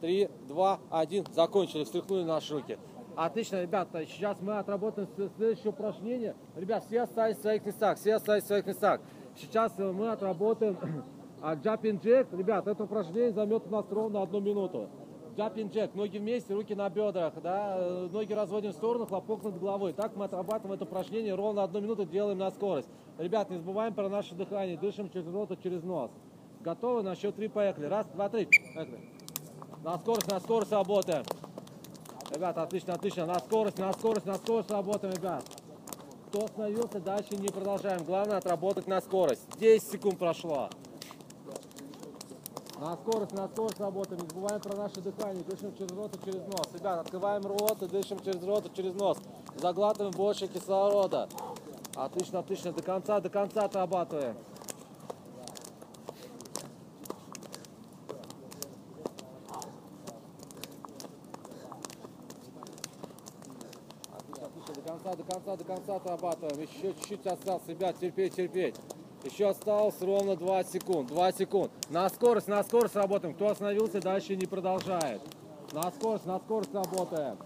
Три, 0.00 0.28
два, 0.48 0.80
один. 0.90 1.24
Закончили. 1.32 1.84
Встряхнули 1.84 2.24
наши 2.24 2.52
руки. 2.52 2.78
Отлично, 3.14 3.62
ребята. 3.62 4.04
Сейчас 4.06 4.38
мы 4.40 4.58
отработаем 4.58 5.08
следующее 5.36 5.70
упражнение. 5.70 6.34
Ребят, 6.56 6.84
все 6.84 7.02
остались 7.02 7.36
в 7.36 7.42
своих 7.42 7.64
местах. 7.64 7.98
Все 7.98 8.14
остались 8.14 8.42
в 8.42 8.46
своих 8.46 8.66
местах. 8.66 9.00
Сейчас 9.36 9.72
э, 9.78 9.92
мы 9.92 10.10
отработаем 10.10 10.78
а, 11.42 11.54
jumping 11.54 12.00
jack. 12.00 12.36
Ребят, 12.36 12.66
это 12.66 12.84
упражнение 12.84 13.32
займет 13.32 13.66
у 13.66 13.70
нас 13.70 13.84
ровно 13.90 14.22
одну 14.22 14.40
минуту. 14.40 14.88
Jumping 15.36 15.70
jack. 15.70 15.90
Ноги 15.94 16.18
вместе, 16.18 16.54
руки 16.54 16.74
на 16.74 16.88
бедрах. 16.88 17.34
Да? 17.42 17.76
э, 17.78 18.08
Ноги 18.10 18.32
разводим 18.32 18.70
в 18.70 18.74
сторону, 18.74 19.06
хлопок 19.06 19.44
над 19.44 19.60
головой. 19.60 19.92
Так 19.92 20.16
мы 20.16 20.24
отрабатываем 20.24 20.72
это 20.72 20.84
упражнение 20.84 21.34
ровно 21.34 21.62
одну 21.62 21.80
минуту, 21.80 22.06
делаем 22.06 22.38
на 22.38 22.50
скорость. 22.50 22.88
Ребят, 23.18 23.50
не 23.50 23.58
забываем 23.58 23.92
про 23.94 24.08
наше 24.08 24.34
дыхание. 24.34 24.78
Дышим 24.78 25.10
через 25.10 25.26
рот 25.28 25.50
и 25.50 25.62
через 25.62 25.82
нос. 25.82 26.10
Готовы? 26.60 27.02
На 27.02 27.14
счет 27.14 27.36
три 27.36 27.48
поехали. 27.48 27.86
Раз, 27.86 28.06
два, 28.14 28.30
три. 28.30 28.48
Поехали. 28.74 29.00
На 29.84 29.98
скорость, 29.98 30.30
на 30.30 30.40
скорость 30.40 30.72
работаем. 30.72 31.24
Ребята, 32.34 32.62
отлично, 32.62 32.94
отлично. 32.94 33.26
На 33.26 33.38
скорость, 33.38 33.78
на 33.78 33.92
скорость, 33.92 34.26
на 34.26 34.34
скорость 34.34 34.70
работаем, 34.70 35.12
ребят. 35.14 35.44
Кто 36.36 36.44
остановился, 36.44 37.00
дальше 37.00 37.34
не 37.36 37.48
продолжаем. 37.48 38.04
Главное 38.04 38.36
отработать 38.36 38.86
на 38.86 39.00
скорость. 39.00 39.48
10 39.58 39.90
секунд 39.90 40.18
прошло. 40.18 40.68
На 42.78 42.94
скорость, 42.96 43.32
на 43.32 43.48
скорость 43.48 43.80
работаем. 43.80 44.20
Не 44.20 44.28
забываем 44.28 44.60
про 44.60 44.76
наше 44.76 45.00
дыхание. 45.00 45.42
Дышим 45.44 45.74
через 45.74 45.92
рот 45.92 46.14
и 46.14 46.26
через 46.26 46.42
нос. 46.42 46.68
Ребят, 46.74 46.98
открываем 46.98 47.46
рот 47.46 47.82
и 47.82 47.86
дышим 47.86 48.18
через 48.18 48.42
рот 48.44 48.66
и 48.66 48.76
через 48.76 48.92
нос. 48.92 49.16
Заглатываем 49.56 50.12
больше 50.12 50.46
кислорода. 50.46 51.26
Отлично, 51.94 52.40
отлично. 52.40 52.72
До 52.72 52.82
конца, 52.82 53.18
до 53.18 53.30
конца 53.30 53.64
отрабатываем. 53.64 54.36
Отлично, 64.12 64.46
отлично. 64.48 64.74
До 64.74 64.82
конца, 64.96 65.16
до 65.16 65.22
конца, 65.24 65.56
до 65.56 65.64
конца 65.64 65.96
отрабатываем. 65.96 66.60
Еще 66.60 66.94
чуть-чуть 66.94 67.26
осталось, 67.26 67.62
ребят, 67.66 67.98
терпеть, 67.98 68.34
терпеть. 68.34 68.74
Еще 69.24 69.48
осталось 69.48 70.00
ровно 70.00 70.36
2 70.36 70.64
секунд. 70.64 71.08
2 71.08 71.32
секунд. 71.32 71.70
На 71.90 72.08
скорость, 72.08 72.48
на 72.48 72.62
скорость 72.62 72.94
работаем. 72.96 73.34
Кто 73.34 73.48
остановился, 73.48 74.00
дальше 74.00 74.36
не 74.36 74.46
продолжает. 74.46 75.20
На 75.72 75.90
скорость, 75.90 76.26
на 76.26 76.38
скорость 76.38 76.72
работаем. 76.72 77.36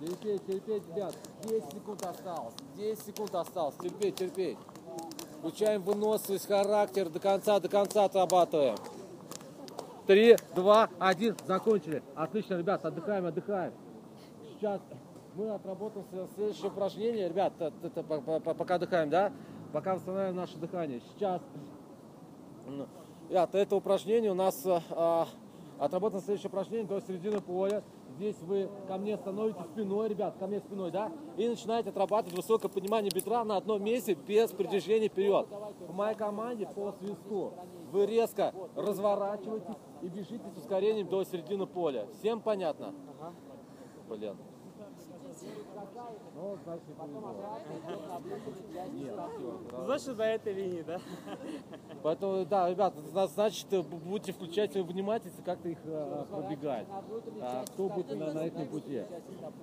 Терпеть, 0.00 0.46
терпеть, 0.46 0.82
ребят. 0.88 1.16
10 1.44 1.72
секунд 1.72 2.06
осталось. 2.06 2.54
10 2.76 3.04
секунд 3.06 3.34
осталось. 3.34 3.74
Терпеть, 3.76 4.16
терпеть. 4.16 4.58
Включаем 5.38 5.82
выносливость, 5.82 6.46
характер. 6.46 7.08
До 7.08 7.18
конца, 7.18 7.58
до 7.58 7.68
конца 7.68 8.04
отрабатываем. 8.04 8.76
Три, 10.06 10.36
два, 10.54 10.88
один. 10.98 11.36
Закончили. 11.46 12.02
Отлично, 12.14 12.58
ребят, 12.58 12.84
отдыхаем, 12.84 13.26
отдыхаем. 13.26 13.72
Сейчас 14.58 14.80
мы 15.34 15.50
отработаем 15.50 16.04
след- 16.10 16.30
следующее 16.34 16.68
упражнение. 16.68 17.28
Ребят, 17.28 17.52
по- 17.56 18.54
пока 18.54 18.74
отдыхаем, 18.76 19.10
да? 19.10 19.32
Пока 19.72 19.94
восстанавливаем 19.94 20.36
наше 20.36 20.56
дыхание. 20.58 21.00
Сейчас, 21.12 21.42
м, 22.66 22.86
ребят, 23.28 23.54
это 23.54 23.76
упражнение 23.76 24.30
у 24.30 24.34
нас 24.34 24.64
а, 24.66 24.80
а, 24.90 25.26
отработано 25.78 26.20
следующее 26.22 26.48
упражнение 26.48 26.86
до 26.86 27.00
середины 27.00 27.40
поля. 27.40 27.82
Здесь 28.16 28.40
вы 28.40 28.68
ко 28.88 28.96
мне 28.96 29.16
становитесь 29.16 29.64
спиной, 29.72 30.08
ребят, 30.08 30.36
ко 30.38 30.46
мне 30.48 30.58
спиной, 30.58 30.90
да? 30.90 31.12
И 31.36 31.46
начинаете 31.46 31.90
отрабатывать 31.90 32.36
высокое 32.36 32.68
поднимание 32.68 33.12
бедра 33.14 33.44
на 33.44 33.56
одном 33.58 33.84
месте 33.84 34.14
без 34.14 34.50
передвижения 34.50 35.08
вперед. 35.08 35.46
В 35.86 35.94
моей 35.94 36.16
команде 36.16 36.66
по 36.66 36.90
свисту 36.92 37.52
вы 37.92 38.06
резко 38.06 38.52
разворачиваетесь 38.74 39.76
и 40.02 40.08
бежите 40.08 40.44
с 40.52 40.58
ускорением 40.58 41.06
до 41.08 41.22
середины 41.22 41.66
поля. 41.66 42.06
Всем 42.18 42.40
понятно? 42.40 42.92
Блин. 44.08 44.36
Ну, 46.34 46.58
значит, 46.64 46.84
повезло. 46.96 47.34
Значит, 49.84 50.16
до 50.16 50.24
этой 50.24 50.52
линии, 50.52 50.82
да? 50.82 51.00
Поэтому, 52.02 52.44
да, 52.44 52.70
ребят, 52.70 52.94
зна- 52.96 53.26
значит, 53.26 53.72
э, 53.72 53.82
будете 53.82 54.32
включать 54.32 54.74
внимательность, 54.74 55.42
как-то 55.44 55.68
их 55.68 55.78
э, 55.84 56.24
пробегать. 56.30 56.86
А, 57.40 57.64
кто 57.64 57.88
будет 57.88 58.16
на, 58.16 58.32
на 58.32 58.46
их 58.46 58.70
пути. 58.70 59.02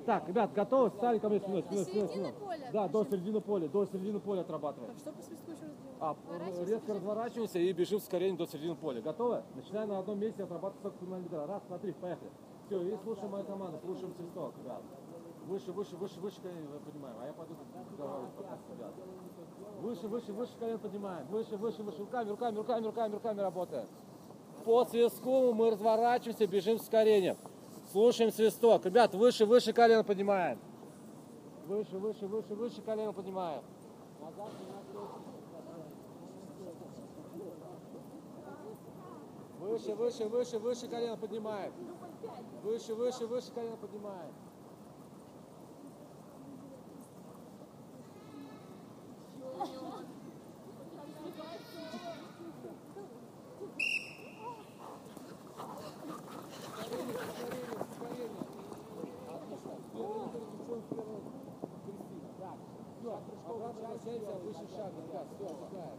Так, 0.05 0.27
ребят, 0.27 0.53
готовы? 0.53 0.89
Стали 0.91 1.19
ко 1.19 1.29
мне 1.29 1.39
спиной, 1.39 1.63
спиной, 1.63 1.85
спиной, 1.85 2.07
спиной. 2.09 2.33
поля? 2.33 2.69
Да, 2.73 2.87
до 2.87 3.05
середины 3.05 3.41
поля, 3.41 3.67
до 3.69 3.85
середины 3.85 4.19
поля 4.19 4.41
отрабатываем. 4.41 4.97
Что 4.97 5.11
по 5.11 5.21
свистку 5.21 5.51
еще 5.51 5.63
раз 5.65 5.71
делать? 5.77 5.95
А, 5.99 6.65
резко 6.65 6.93
разворачиваемся 6.93 7.59
и 7.59 7.71
бежим 7.73 7.97
ускорением 7.97 8.37
до 8.37 8.45
середины 8.47 8.75
поля. 8.75 9.01
Готовы? 9.01 9.43
Начинаем 9.55 9.89
на 9.89 9.99
одном 9.99 10.19
месте 10.19 10.43
отрабатывать 10.43 10.97
поднимание 10.97 11.27
бедра. 11.27 11.45
Раз, 11.47 11.63
два, 11.67 11.77
три, 11.79 11.93
поехали. 11.93 12.29
Все, 12.67 12.81
и 12.81 12.97
слушаем 13.03 13.29
мою 13.31 13.45
команду, 13.45 13.79
слушаем 13.83 14.13
свисток, 14.17 14.53
ребят. 14.63 14.81
Выше, 15.47 15.71
выше, 15.71 15.95
выше, 15.95 16.19
выше 16.19 16.41
колен 16.41 16.67
поднимаем. 16.83 17.15
А 17.21 17.27
я 17.27 17.33
пойду 17.33 17.55
головой 17.97 18.29
пока 18.35 18.57
ребят. 18.73 18.93
Выше, 19.79 20.07
выше, 20.07 20.33
выше 20.33 20.53
колен 20.59 20.79
поднимаем. 20.79 21.27
Выше, 21.27 21.55
выше, 21.57 21.83
выше. 21.83 21.99
Руками, 21.99 22.29
руками, 22.29 22.57
руками, 22.57 22.85
руками, 22.85 23.13
руками 23.13 23.41
работаем. 23.41 23.87
По 24.65 24.85
свистку 24.85 25.53
мы 25.53 25.69
разворачиваемся, 25.69 26.47
бежим 26.47 26.79
с 26.79 26.81
ускорением. 26.81 27.37
Слушаем 27.91 28.31
свисток. 28.31 28.85
Ребят, 28.85 29.13
выше, 29.13 29.45
выше 29.45 29.71
колено 29.71 30.03
поднимаем. 30.03 30.59
Выше, 31.67 31.99
выше, 31.99 32.25
выше, 32.25 32.55
выше 32.55 32.81
колено 32.81 33.13
поднимаем. 33.13 33.61
Выше, 39.59 39.93
выше, 39.93 40.25
выше, 40.27 40.59
выше 40.59 40.87
колено 40.87 41.17
поднимаем. 41.17 41.73
Выше, 42.63 42.95
выше, 42.95 43.27
выше 43.27 43.51
колено 43.51 43.77
поднимаем. 43.77 44.33
Обратно 63.45 63.81
возвращаемся, 63.85 64.33
выше 64.43 64.65
шага, 64.75 65.01
отдыхаем. 65.45 65.97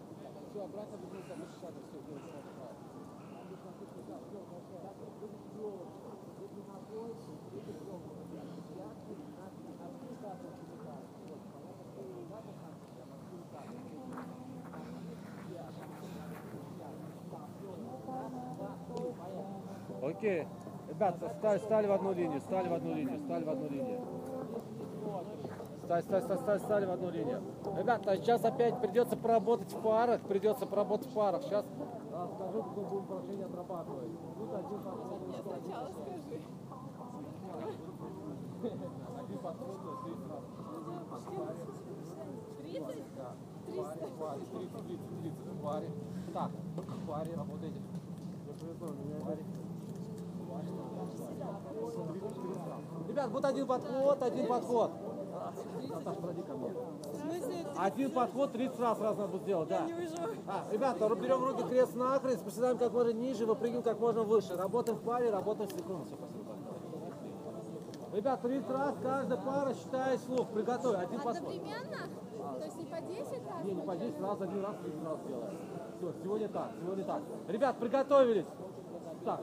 Все, 0.51 0.61
обратно 0.65 0.97
вернулся, 0.97 1.35
выше 1.39 1.57
шага, 1.61 1.79
все, 1.87 1.99
делаем, 2.07 2.23
все, 2.27 2.39
отдыхаем. 2.43 2.77
Отлично, 3.37 3.69
отлично, 3.71 4.01
да, 4.07 4.17
все, 4.27 4.39
хорошо. 4.47 4.77
Так, 4.83 4.97
руки 5.23 5.39
вперед, 5.47 5.87
руки 6.41 6.61
ногой, 6.67 7.11
руки 7.15 7.73
вперед. 7.73 8.03
Пятки, 8.77 9.13
на- 9.17 9.47
на 9.47 9.51
пятки 10.23 10.47
отдыхаем. 10.51 11.07
Вот, 11.27 11.41
понятно? 11.53 11.85
Надо 12.31 12.53
так, 12.61 12.75
прямо, 12.95 13.17
вот 13.33 13.47
так. 13.53 13.67
Окей. 20.07 20.47
Ребята, 20.89 21.35
стали, 21.39 21.59
стали 21.59 21.87
в 21.89 21.93
одну 21.93 22.13
линию, 22.13 22.41
стали 22.41 22.69
в 22.69 22.75
одну 22.75 22.95
линию, 22.95 23.19
стали 23.19 23.45
в 23.45 23.51
одну 23.51 23.69
линию. 23.69 24.01
Стали, 25.85 26.03
стали, 26.03 26.23
стали, 26.23 26.39
стали, 26.39 26.59
стали 26.59 26.87
в 26.87 26.91
одну 26.91 27.11
линию. 27.11 27.43
Ребята, 27.77 28.17
сейчас 28.17 28.45
опять 28.45 28.81
придется 28.81 29.17
поработать 29.17 29.73
в 29.73 29.83
парах, 29.83 30.21
придется 30.23 30.67
поработать 30.67 31.09
в 31.09 31.15
парах. 31.15 31.43
Сейчас 31.43 31.65
а, 32.13 32.29
скажу, 32.35 32.63
какое 32.63 32.85
будем 32.85 33.05
упражнение 33.05 33.47
отрабатывать. 33.47 34.11
Подход. 34.53 34.81
Сначала 35.43 35.89
скажи. 35.91 36.41
Один 39.19 39.39
подход, 39.39 39.83
то 39.83 39.91
есть 39.91 40.03
тридцать 40.05 40.31
раз. 40.31 40.45
30? 42.63 43.05
Да. 43.17 43.35
В 43.67 44.19
паре, 44.19 44.41
30, 44.41 44.87
30, 44.87 45.21
30 45.23 45.39
в 45.39 45.63
паре. 45.63 45.91
Так, 46.33 46.51
в 46.77 47.07
паре 47.07 47.35
работаете. 47.35 47.81
В 48.71 49.25
паре. 49.25 49.45
Ребят, 53.09 53.31
вот 53.31 53.45
один 53.45 53.67
подход, 53.67 54.23
один 54.23 54.47
подход. 54.47 54.91
Подойди 56.21 56.43
ко 56.43 56.55
мне. 56.55 56.75
Один 57.77 58.11
подход 58.11 58.53
30 58.53 58.81
раз 58.81 59.01
раз 59.01 59.17
надо 59.17 59.29
будет 59.29 59.43
сделать, 59.43 59.69
да. 59.69 59.87
А, 60.47 60.65
ребята, 60.73 61.15
берем 61.15 61.45
руки 61.45 61.63
крест 61.65 61.95
накрест, 61.95 62.45
приседаем 62.45 62.79
как 62.79 62.93
можно 62.93 63.13
ниже, 63.13 63.47
выпрыгиваем 63.47 63.83
как 63.83 64.01
можно 64.01 64.23
выше. 64.23 64.57
Работаем 64.57 64.99
в 64.99 65.03
паре, 65.03 65.31
работаем 65.31 65.69
в 65.69 65.73
секунду. 65.73 66.05
Все, 66.07 66.17
спасибо. 66.17 66.57
Ребят, 68.17 68.41
30 68.43 68.71
раз 68.71 68.95
каждая 69.03 69.41
пара 69.41 69.75
считает 69.75 70.21
слух. 70.21 70.49
Приготовь, 70.49 70.97
один 70.97 71.21
подход. 71.21 71.37
Одновременно? 71.37 71.99
То 72.59 72.65
есть 72.65 72.77
не 72.77 72.85
по 72.85 73.01
10 73.01 73.47
раз? 73.47 73.65
Не, 73.65 73.75
не 73.75 73.83
по 73.83 73.97
10 73.97 74.21
раз, 74.21 74.41
один 74.41 74.65
раз, 74.65 74.77
30 74.83 75.05
раз 75.05 75.19
делаем. 75.27 75.59
Все, 75.99 76.13
сегодня 76.23 76.49
так, 76.49 76.71
сегодня 76.81 77.05
так. 77.05 77.23
Ребят, 77.49 77.77
приготовились. 77.79 78.47
Так. 79.25 79.41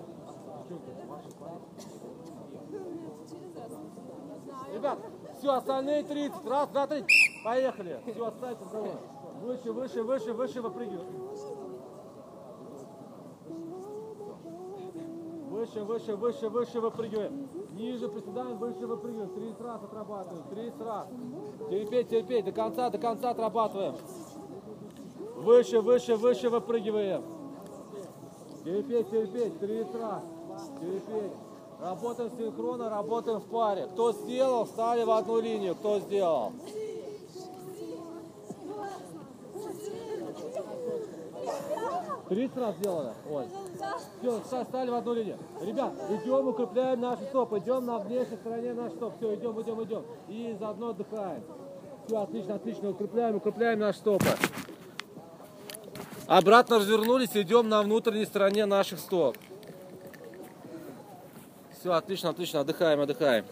Ребят. 4.74 5.00
Все, 5.38 5.52
остальные 5.54 6.04
30. 6.04 6.46
Раз, 6.46 6.70
два, 6.70 6.88
три. 6.88 7.06
Поехали. 7.44 8.02
Все, 8.06 8.26
оставьте 8.26 8.64
разговор. 8.64 9.00
Выше, 9.42 9.72
выше, 9.72 10.04
выше, 10.04 10.34
выше 10.34 10.62
выпрыгивай. 10.62 11.06
Выше, 15.50 15.84
выше, 15.84 16.16
выше, 16.16 16.50
выше 16.50 16.80
выпрыгиваем. 16.80 17.48
Ниже 17.74 18.08
приседаем, 18.08 18.58
выше 18.58 18.88
выпрыгиваем. 18.88 19.30
30 19.30 19.62
раз 19.62 19.84
отрабатываем. 19.84 20.44
30 20.50 20.82
раз. 20.82 21.08
Терпеть, 21.70 22.10
терпеть. 22.10 22.46
До 22.46 22.52
конца, 22.52 22.90
до 22.90 22.98
конца 22.98 23.30
отрабатываем. 23.30 23.96
Выше, 25.36 25.82
выше, 25.82 26.16
выше 26.16 26.50
выпрыгиваем. 26.50 27.24
Терпеть, 28.64 29.10
терпеть. 29.10 29.60
30 29.60 29.96
раз. 29.96 30.24
Терпеть. 30.80 31.32
Работаем 31.82 32.32
синхронно, 32.38 32.90
работаем 32.90 33.40
в 33.40 33.46
паре. 33.46 33.88
Кто 33.94 34.14
сделал, 34.14 34.66
встали 34.66 35.04
в 35.04 35.12
одну 35.12 35.40
линию. 35.40 35.76
Кто 35.76 36.00
сделал? 36.00 36.54
Тридцать 42.30 42.58
раз 42.58 42.76
сделали? 42.78 43.14
Ой. 43.30 43.48
Все, 44.22 44.64
стали 44.64 44.90
в 44.90 44.94
одну 44.94 45.14
линию. 45.14 45.38
Ребят, 45.62 45.92
идем, 46.10 46.48
укрепляем 46.48 47.02
наши 47.02 47.24
стопы. 47.26 47.60
Идем 47.60 47.86
на 47.86 48.00
внешней 48.00 48.38
стороне 48.38 48.74
наш 48.74 48.94
стоп. 48.94 49.14
Все, 49.18 49.36
идем, 49.36 49.62
идем, 49.62 49.84
идем. 49.84 50.04
И 50.30 50.56
заодно 50.60 50.90
отдыхаем. 50.90 51.44
Все, 52.08 52.18
отлично, 52.18 52.56
отлично. 52.56 52.90
Укрепляем, 52.92 53.36
укрепляем 53.36 53.80
наши 53.80 54.00
стопы. 54.00 54.26
Обратно 56.28 56.80
развернулись, 56.80 57.36
идем 57.36 57.68
на 57.68 57.82
внутренней 57.82 58.26
стороне 58.26 58.66
наших 58.66 59.00
стоп. 59.00 59.36
Все, 61.84 61.92
отлично, 61.92 62.30
отлично. 62.30 62.62
Отдыхаем, 62.62 63.02
отдыхаем. 63.02 63.44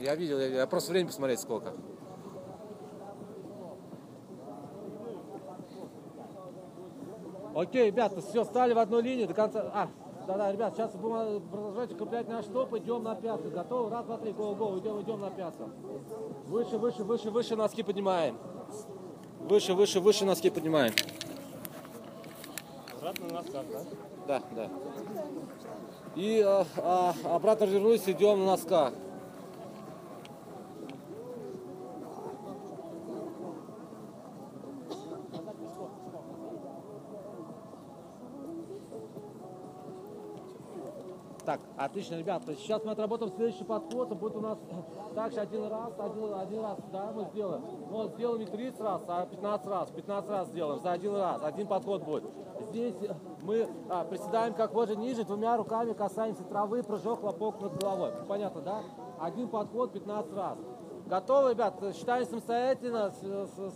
Я 0.00 0.16
видел, 0.16 0.40
я, 0.40 0.48
я 0.48 0.66
просто 0.66 0.90
время 0.90 1.06
посмотреть 1.06 1.38
сколько. 1.38 1.72
Окей, 7.54 7.86
ребята, 7.86 8.20
все, 8.20 8.42
стали 8.42 8.72
в 8.72 8.78
одну 8.80 8.98
линию 8.98 9.28
до 9.28 9.34
конца. 9.34 9.70
А, 9.72 9.88
да-да, 10.26 10.50
ребят, 10.50 10.74
сейчас 10.74 10.90
будем 10.96 11.40
продолжать 11.48 11.92
укреплять 11.92 12.26
наш 12.26 12.46
стоп, 12.46 12.74
идем 12.74 13.04
на 13.04 13.14
пятку. 13.14 13.50
Готовы? 13.50 13.90
Раз, 13.90 14.04
два, 14.06 14.18
три, 14.18 14.32
го, 14.32 14.56
го, 14.56 14.76
идем, 14.80 15.00
идем 15.02 15.20
на 15.20 15.30
пятку. 15.30 15.70
Выше, 16.46 16.78
выше, 16.78 17.04
выше, 17.04 17.30
выше 17.30 17.54
носки 17.54 17.84
поднимаем. 17.84 18.40
Выше, 19.38 19.74
выше, 19.74 20.00
выше 20.00 20.24
носки 20.24 20.50
поднимаем. 20.50 20.92
Обратно 23.14 23.26
на 23.26 23.34
носках, 23.34 23.64
да? 24.26 24.40
Да, 24.40 24.42
да. 24.54 24.70
И 26.16 26.40
а, 26.40 26.64
а, 26.78 27.14
обратно 27.34 27.64
вернулись, 27.64 28.08
идем 28.08 28.40
на 28.40 28.52
носках. 28.52 28.92
Так, 41.44 41.60
отлично, 41.76 42.14
ребята. 42.14 42.54
Сейчас 42.56 42.82
мы 42.84 42.92
отработаем 42.92 43.30
следующий 43.30 43.64
подход. 43.64 44.06
Это 44.06 44.14
будет 44.14 44.36
у 44.36 44.40
нас 44.40 44.58
также 45.14 45.40
один 45.40 45.66
раз, 45.66 45.92
один, 45.98 46.32
один 46.32 46.60
раз, 46.62 46.78
да, 46.90 47.12
мы 47.14 47.24
сделаем. 47.24 47.62
Но 47.90 48.08
сделаем 48.08 48.40
не 48.40 48.46
30 48.46 48.80
раз, 48.80 49.02
а 49.06 49.26
15 49.26 49.66
раз. 49.66 49.90
15 49.90 50.30
раз 50.30 50.48
сделаем 50.48 50.80
за 50.80 50.92
один 50.92 51.14
раз. 51.14 51.42
Один 51.42 51.66
подход 51.66 52.02
будет. 52.02 52.24
Здесь 52.74 52.94
мы 53.42 53.68
а, 53.88 54.02
приседаем 54.02 54.52
как 54.52 54.74
можно 54.74 54.94
ниже, 54.94 55.22
двумя 55.22 55.56
руками 55.56 55.92
касаемся 55.92 56.42
травы, 56.42 56.82
прыжок, 56.82 57.20
хлопок 57.20 57.60
над 57.60 57.80
головой. 57.80 58.10
Понятно, 58.26 58.62
да? 58.62 58.82
Один 59.20 59.46
подход 59.46 59.92
15 59.92 60.34
раз. 60.34 60.58
Готовы, 61.06 61.50
ребят? 61.50 61.74
Считаем 61.94 62.26
самостоятельно. 62.26 63.14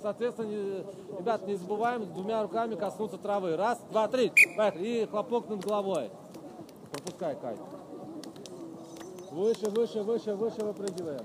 Соответственно, 0.03 0.85
ребят, 1.17 1.47
не 1.47 1.55
забываем 1.55 2.13
двумя 2.13 2.43
руками 2.43 2.75
коснуться 2.75 3.19
травы. 3.19 3.57
Раз, 3.57 3.79
два, 3.93 4.09
три. 4.09 4.33
Поехали. 4.57 4.85
И 4.85 5.07
хлопок 5.07 5.49
над 5.49 5.65
головой. 5.65 6.11
Пропускай, 6.91 7.37
Кай. 7.37 7.57
Выше, 9.31 9.71
выше, 9.71 10.03
выше, 10.03 10.35
выше 10.35 10.65
выпрыгиваем. 10.65 11.25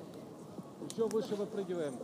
Еще 0.91 1.07
выше 1.07 1.35
выпрыгиваем. 1.35 1.95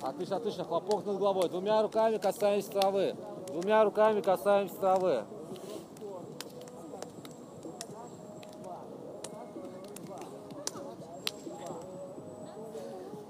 Отлично, 0.00 0.36
отлично. 0.36 0.64
Хлопок 0.64 1.04
над 1.04 1.18
головой. 1.18 1.50
Двумя 1.50 1.82
руками 1.82 2.16
касаемся 2.16 2.70
травы. 2.70 3.14
Двумя 3.54 3.84
руками 3.84 4.20
касаемся 4.20 4.74
травы. 4.74 5.22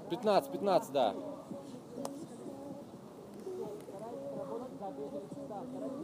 Пятнадцать, 0.09 0.51
пятнадцать, 0.51 0.91
да. 0.93 1.13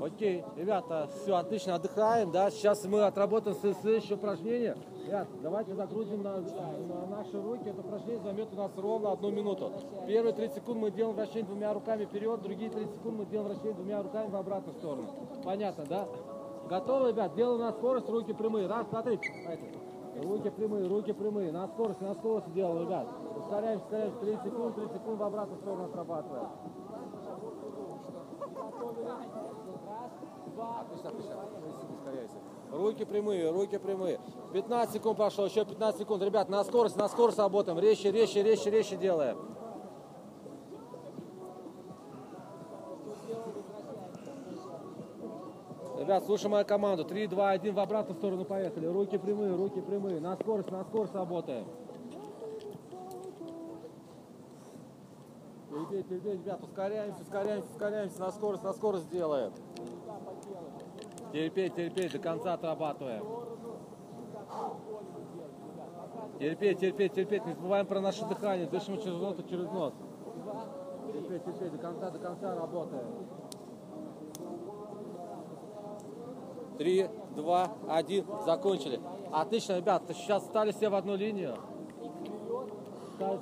Окей, 0.02 0.44
ребята, 0.56 1.08
все, 1.16 1.36
отлично, 1.36 1.76
отдыхаем, 1.76 2.32
да, 2.32 2.50
сейчас 2.50 2.84
мы 2.86 3.04
отработаем 3.04 3.56
следующее 3.56 4.16
упражнение. 4.16 4.76
Ребят, 5.06 5.28
давайте 5.44 5.76
загрузим 5.76 6.24
на, 6.24 6.38
на 6.40 7.06
наши 7.08 7.40
руки, 7.40 7.70
это 7.70 7.82
упражнение 7.82 8.24
займет 8.24 8.52
у 8.52 8.56
нас 8.56 8.72
ровно 8.78 9.12
одну 9.12 9.30
минуту. 9.30 9.72
Первые 10.08 10.34
30 10.34 10.56
секунд 10.56 10.80
мы 10.80 10.92
делаем 10.92 11.16
вращение 11.16 11.44
двумя 11.44 11.74
руками 11.74 12.06
вперед, 12.06 12.42
другие 12.42 12.72
30 12.72 12.96
секунд 12.96 13.20
мы 13.20 13.26
делаем 13.28 13.50
вращение 13.50 13.74
двумя 13.74 14.02
руками 14.02 14.30
в 14.30 14.36
обратную 14.36 14.76
сторону. 14.80 15.08
Понятно, 15.44 15.86
да? 15.88 16.08
Готовы, 16.68 17.10
ребят, 17.10 17.36
делаем 17.36 17.60
на 17.60 17.72
скорость, 17.72 18.10
руки 18.10 18.34
прямые. 18.34 18.68
Раз, 18.68 18.88
два, 18.88 19.04
три. 19.04 19.20
Руки 20.24 20.50
прямые, 20.50 20.88
руки 20.88 21.12
прямые. 21.14 21.52
На 21.52 21.68
скорость, 21.68 22.02
на 22.02 22.14
скорость 22.16 22.52
делаем, 22.54 22.88
ребят. 22.88 23.08
Ускоряемся, 23.38 23.86
ускоряемся. 23.86 24.20
30 24.20 24.44
секунд, 24.44 24.76
30 24.76 24.94
секунд 24.94 25.20
в 25.20 25.24
обратную 25.24 25.60
сторону 25.60 25.86
отрабатываем. 25.86 26.48
Руки 32.72 33.06
прямые, 33.06 33.52
руки 33.52 33.78
прямые. 33.78 34.20
15 34.54 34.96
секунд 34.96 35.18
прошло, 35.18 35.46
еще 35.46 35.66
15 35.66 36.02
секунд. 36.02 36.24
Ребят, 36.24 36.50
на 36.50 36.64
скорость, 36.64 36.96
на 36.96 37.08
скорость 37.10 37.38
работаем. 37.38 37.78
Резче, 37.80 38.12
резче, 38.12 38.44
резче, 38.44 38.70
резче 38.70 38.96
делаем. 38.96 39.38
Ребят, 46.00 46.26
слушаем 46.26 46.52
мою 46.52 46.66
команду. 46.66 47.04
3, 47.04 47.28
2, 47.28 47.50
1, 47.52 47.76
в 47.76 47.80
обратную 47.80 48.18
сторону 48.18 48.46
поехали. 48.46 48.88
Руки 48.88 49.18
прямые, 49.18 49.56
руки 49.56 49.82
прямые. 49.82 50.20
На 50.20 50.36
скорость, 50.36 50.72
на 50.72 50.84
скорость 50.84 51.14
работаем. 51.14 51.68
Терпеть, 55.72 56.10
терпеть, 56.10 56.40
ребят, 56.42 56.62
ускоряемся, 56.62 57.22
ускоряемся, 57.22 57.70
ускоряемся, 57.72 58.20
на 58.20 58.32
скорость, 58.32 58.64
на 58.64 58.74
скорость 58.74 59.10
делаем. 59.10 59.54
Терпеть, 61.32 61.76
терпеть, 61.76 62.12
до 62.12 62.20
конца 62.20 62.54
отрабатываем. 62.56 63.24
Терпеть, 66.40 66.80
терпеть, 66.80 67.14
терпеть, 67.14 67.46
не 67.46 67.54
забываем 67.54 67.86
про 67.86 68.02
наше 68.02 68.26
дыхание, 68.26 68.68
дышим 68.68 68.98
через 68.98 69.16
нос 69.16 69.40
и 69.40 69.50
через 69.50 69.70
нос. 69.72 69.94
Терпеть, 71.14 71.46
терпеть, 71.46 71.72
до 71.72 71.78
конца, 71.78 72.10
до 72.10 72.20
конца 72.20 72.54
работаем. 72.54 73.06
Три, 76.78 77.10
два, 77.38 77.72
один, 77.88 78.26
закончили. 78.46 79.00
Отлично, 79.32 79.78
ребят, 79.78 80.04
сейчас 80.10 80.44
стали 80.44 80.72
все 80.74 80.90
в 80.90 80.96
одну 80.96 81.16
линию. 81.16 81.56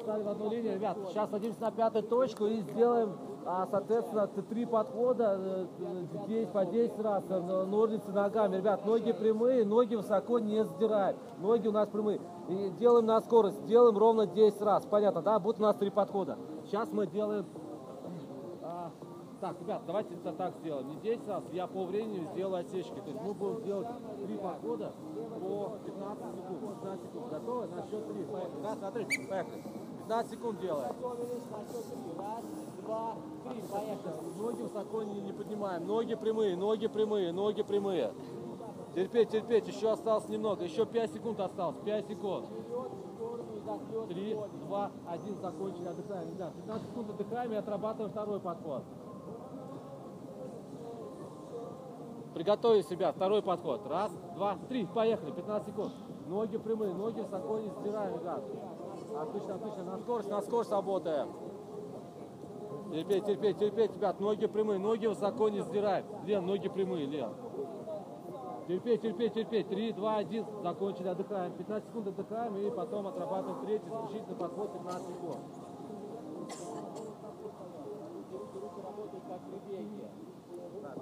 Стали, 0.02 0.24
в 0.24 0.30
одну 0.30 0.50
линию, 0.50 0.76
ребят. 0.76 0.98
Сейчас 1.10 1.30
садимся 1.30 1.62
на 1.62 1.72
пятую 1.72 2.04
точку 2.04 2.46
и 2.46 2.60
сделаем, 2.62 3.18
а, 3.46 3.68
соответственно, 3.70 4.28
три 4.28 4.66
подхода, 4.66 5.38
э, 5.40 5.66
здесь 6.26 6.48
по 6.50 6.66
10 6.66 7.00
раз, 7.00 7.24
э, 7.30 7.66
ножницы 7.66 8.12
ногами. 8.12 8.58
Ребят, 8.58 8.86
ноги 8.86 9.12
прямые, 9.12 9.66
ноги 9.66 9.96
высоко 9.96 10.40
не 10.40 10.64
сдираем. 10.66 11.18
Ноги 11.40 11.68
у 11.68 11.72
нас 11.72 11.88
прямые. 11.90 12.20
И 12.50 12.70
делаем 12.80 13.06
на 13.06 13.22
скорость, 13.22 13.66
делаем 13.66 13.98
ровно 13.98 14.28
10 14.28 14.62
раз. 14.62 14.86
Понятно, 14.86 15.22
да? 15.22 15.40
Будет 15.40 15.60
у 15.60 15.64
нас 15.64 15.76
три 15.78 15.90
подхода. 15.90 16.38
Сейчас 16.66 16.92
мы 16.92 17.08
делаем 17.08 17.46
так, 19.40 19.60
ребят, 19.62 19.82
давайте 19.86 20.16
это 20.16 20.34
так 20.34 20.54
сделаем. 20.58 20.90
Не 20.90 20.96
10 20.98 21.28
раз, 21.28 21.44
я 21.54 21.68
по 21.68 21.86
времени 21.86 22.26
сделаю 22.34 22.62
отсечки. 22.62 22.96
То 22.96 23.10
есть 23.10 23.22
мы 23.22 23.34
будем 23.34 23.64
делать 23.64 23.88
три 24.26 24.38
подхода 24.38 24.94
по 25.16 25.78
15 25.86 26.36
секунд. 26.36 26.82
15 26.82 27.04
секунд. 27.04 27.30
Готовы? 27.32 27.68
На 27.68 27.82
счет 27.88 28.08
3. 28.08 28.24
Поехали. 28.26 28.64
Раз, 28.64 28.78
два. 28.78 28.92
Поехали. 28.92 29.64
15 30.00 30.32
секунд 30.32 30.60
делаем. 30.60 30.96
Раз, 32.18 32.44
два, 32.84 33.16
три. 33.44 33.62
Поехали. 33.62 34.14
Ноги 34.38 34.62
высоко 34.62 35.04
не, 35.04 35.22
не 35.22 35.32
поднимаем. 35.32 35.88
Ноги 35.88 36.16
прямые, 36.16 36.56
ноги 36.58 36.88
прямые, 36.88 37.32
ноги 37.32 37.62
прямые. 37.62 38.14
Терпеть, 38.94 39.30
терпеть. 39.30 39.68
Еще 39.68 39.90
осталось 39.90 40.28
немного. 40.28 40.64
Еще 40.66 40.86
5 40.86 41.14
секунд 41.14 41.40
осталось. 41.40 41.78
5 41.86 42.08
секунд. 42.08 42.46
3, 44.10 44.38
2, 44.68 44.92
1. 45.08 45.42
Закончили. 45.42 45.88
Отдыхаем. 45.88 46.30
Ребят, 46.30 46.54
15 46.56 46.90
секунд 46.90 47.10
отдыхаем 47.12 47.54
и 47.54 47.56
отрабатываем 47.56 48.12
второй 48.12 48.40
подход. 48.40 48.84
Приготовились, 52.40 52.90
ребят. 52.90 53.18
Второй 53.18 53.42
подход. 53.42 53.86
Раз, 53.86 54.14
два, 54.34 54.58
три. 54.70 54.86
Поехали. 54.86 55.32
15 55.32 55.68
секунд. 55.68 55.92
Ноги 56.26 56.56
прямые, 56.56 56.94
ноги 56.94 57.20
высоко 57.20 57.60
не 57.60 57.68
сдираем, 57.68 58.18
ребят. 58.18 58.42
Отлично, 59.14 59.56
отлично. 59.56 59.84
На 59.84 59.98
скорость, 59.98 60.30
на 60.30 60.42
скорость 60.42 60.72
работаем. 60.72 61.34
Терпеть, 62.94 63.26
терпеть, 63.26 63.58
терпеть, 63.58 63.94
ребят. 63.94 64.22
Ноги 64.22 64.46
прямые, 64.46 64.80
ноги 64.80 65.08
высоко 65.08 65.50
не 65.50 65.60
сдираем. 65.60 66.06
Лен, 66.24 66.46
ноги 66.46 66.70
прямые, 66.70 67.08
Лен. 67.08 67.34
Терпеть, 68.70 69.02
терпеть, 69.02 69.34
терпеть. 69.34 69.68
Три, 69.68 69.92
два, 69.92 70.16
один. 70.16 70.46
Закончили, 70.64 71.10
отдыхаем. 71.10 71.52
15 71.58 71.90
секунд 71.90 72.08
отдыхаем 72.08 72.56
и 72.56 72.72
потом 72.72 73.08
отрабатываем 73.08 73.66
третий 73.66 73.90
заключительный 73.90 74.38
подход 74.38 74.72
15 74.72 75.08
секунд. 75.08 75.38
Так, 79.28 79.42
ребят, 79.70 80.19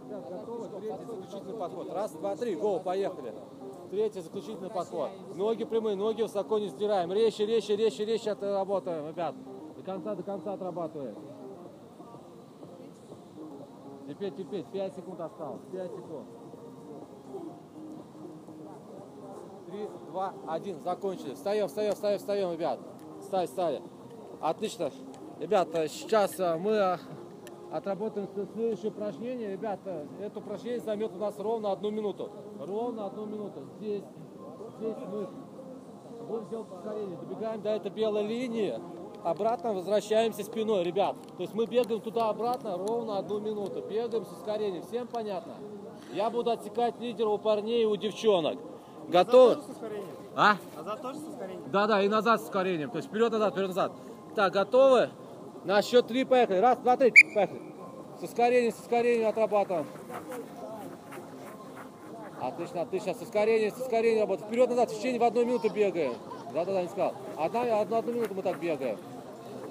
Третий 0.07 1.05
заключительный 1.05 1.57
подход. 1.57 1.91
Раз, 1.91 2.11
два, 2.13 2.35
три. 2.35 2.55
Го, 2.55 2.79
поехали. 2.79 3.33
Третий 3.91 4.21
заключительный 4.21 4.69
подход. 4.69 5.09
Ноги 5.35 5.63
прямые, 5.63 5.95
ноги 5.95 6.21
высоко 6.21 6.59
не 6.59 6.67
сдираем. 6.69 7.11
Резче, 7.11 7.45
резче, 7.45 7.75
резче, 7.75 8.05
резче 8.05 8.31
отработаем, 8.31 9.07
ребят. 9.07 9.35
До 9.75 9.83
конца, 9.83 10.15
до 10.15 10.23
конца 10.23 10.53
отрабатываем. 10.53 11.15
Терпеть, 14.07 14.37
терпеть. 14.37 14.65
5 14.67 14.95
секунд 14.95 15.19
осталось. 15.19 15.61
5 15.71 15.91
секунд. 15.91 16.27
3, 19.67 19.89
2, 20.11 20.33
1. 20.47 20.81
Закончили. 20.81 21.33
Встаем, 21.33 21.67
встаем, 21.67 21.93
встаем, 21.93 22.19
встаем, 22.19 22.53
ребят. 22.53 22.79
Встали, 23.19 23.45
встали. 23.47 23.81
Отлично. 24.39 24.91
Ребята, 25.39 25.87
сейчас 25.87 26.39
э, 26.39 26.55
мы 26.57 26.71
э, 26.71 26.97
отработаем 27.71 28.27
следующее 28.53 28.91
упражнение. 28.91 29.51
Ребята, 29.51 30.07
это 30.19 30.39
упражнение 30.39 30.79
займет 30.79 31.11
у 31.13 31.19
нас 31.19 31.37
ровно 31.37 31.71
одну 31.71 31.91
минуту. 31.91 32.29
Ровно 32.59 33.07
одну 33.07 33.25
минуту. 33.25 33.61
Здесь, 33.77 34.03
здесь 34.77 34.95
мы 35.11 35.27
будем 36.27 36.49
делать 36.49 36.71
ускорение. 36.71 37.17
Добегаем 37.17 37.61
до 37.61 37.69
этой 37.69 37.91
белой 37.91 38.25
линии. 38.25 38.79
Обратно 39.23 39.73
возвращаемся 39.73 40.43
спиной, 40.43 40.83
ребят. 40.83 41.15
То 41.37 41.41
есть 41.41 41.53
мы 41.53 41.65
бегаем 41.65 42.01
туда-обратно 42.01 42.77
ровно 42.77 43.17
одну 43.17 43.39
минуту. 43.39 43.81
Бегаем 43.81 44.25
с 44.25 44.31
ускорением. 44.31 44.83
Всем 44.83 45.07
понятно? 45.07 45.53
Я 46.13 46.29
буду 46.29 46.51
отсекать 46.51 46.99
лидера 46.99 47.29
у 47.29 47.37
парней 47.37 47.83
и 47.83 47.85
у 47.85 47.95
девчонок. 47.95 48.57
Готовы? 49.09 49.57
А? 50.35 50.57
Назад 50.75 51.01
тоже 51.01 51.19
с 51.19 51.27
ускорением? 51.27 51.71
Да, 51.71 51.87
да, 51.87 52.01
и 52.01 52.07
назад 52.07 52.41
с 52.41 52.43
ускорением. 52.43 52.91
То 52.91 52.97
есть 52.97 53.09
вперед, 53.09 53.31
назад, 53.31 53.53
вперед, 53.53 53.69
назад. 53.69 53.91
Так, 54.35 54.53
готовы? 54.53 55.09
На 55.67 55.81
счет 55.81 56.07
три 56.07 56.23
поехали. 56.23 56.59
Раз, 56.59 56.77
два, 56.77 56.95
три, 56.95 57.11
поехали. 57.35 57.59
С 58.21 58.23
ускорением, 58.23 58.71
с 58.71 58.79
ускорением 58.79 59.27
отрабатываем. 59.27 59.85
Отлично, 62.41 62.81
отлично. 62.83 63.13
С 63.13 63.21
ускорением, 63.21 63.75
с 63.75 63.81
ускорением 63.81 64.21
работаем. 64.21 64.47
Вперед, 64.47 64.69
назад, 64.69 64.91
в 64.91 64.97
течение 64.97 65.19
в 65.19 65.23
одну 65.25 65.43
минуту 65.43 65.69
бегаем. 65.69 66.13
Да, 66.53 66.63
да, 66.63 66.71
да, 66.71 66.81
не 66.83 66.87
сказал. 66.87 67.15
Одна, 67.35 67.81
одну, 67.81 67.97
одну 67.97 68.13
минуту 68.13 68.33
мы 68.33 68.43
так 68.43 68.57
бегаем. 68.61 68.97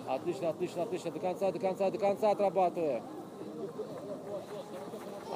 Отлично, 0.07 0.51
отлично, 0.51 0.83
отлично. 0.83 1.11
До 1.13 1.19
конца, 1.19 1.51
до 1.51 1.59
конца, 1.59 1.91
до 1.91 1.99
конца 1.99 2.31
отрабатываем. 2.31 3.03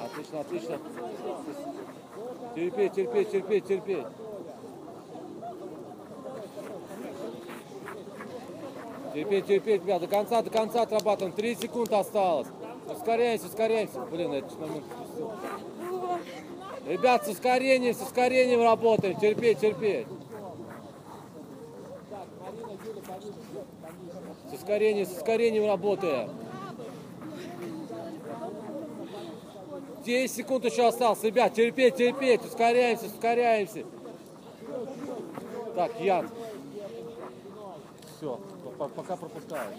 Отлично, 0.05 0.41
отлично. 0.41 0.77
Терпеть, 2.53 2.93
терпеть, 2.93 3.31
терпеть, 3.31 3.65
терпеть. 3.65 4.05
Терпеть, 9.13 9.45
терпеть, 9.45 9.81
ребят, 9.83 10.01
до 10.01 10.07
конца, 10.07 10.41
до 10.41 10.49
конца 10.49 10.83
отрабатываем. 10.83 11.33
3 11.33 11.55
секунды 11.55 11.95
осталось. 11.95 12.47
Ускоряемся, 12.89 13.47
ускоряемся. 13.47 13.99
Блин, 14.01 14.33
этот 14.33 14.59
момент. 14.59 14.85
Ребят, 16.87 17.25
с 17.25 17.29
ускорением, 17.29 17.93
с 17.93 18.01
ускорением 18.01 18.61
работаем. 18.61 19.19
Терпеть, 19.19 19.59
терпеть. 19.59 20.07
С 24.49 24.53
ускорением, 24.53 25.05
с 25.05 25.11
ускорением 25.11 25.67
работаем. 25.67 26.29
10 30.05 30.35
секунд 30.35 30.65
еще 30.65 30.87
осталось. 30.87 31.21
Ребят, 31.23 31.53
терпеть, 31.53 31.95
терпеть. 31.95 32.43
Ускоряемся, 32.43 33.05
ускоряемся. 33.05 33.83
Так, 35.75 35.99
Ян. 35.99 36.29
Все, 38.17 38.39
пока 38.89 39.15
пропускаю. 39.15 39.71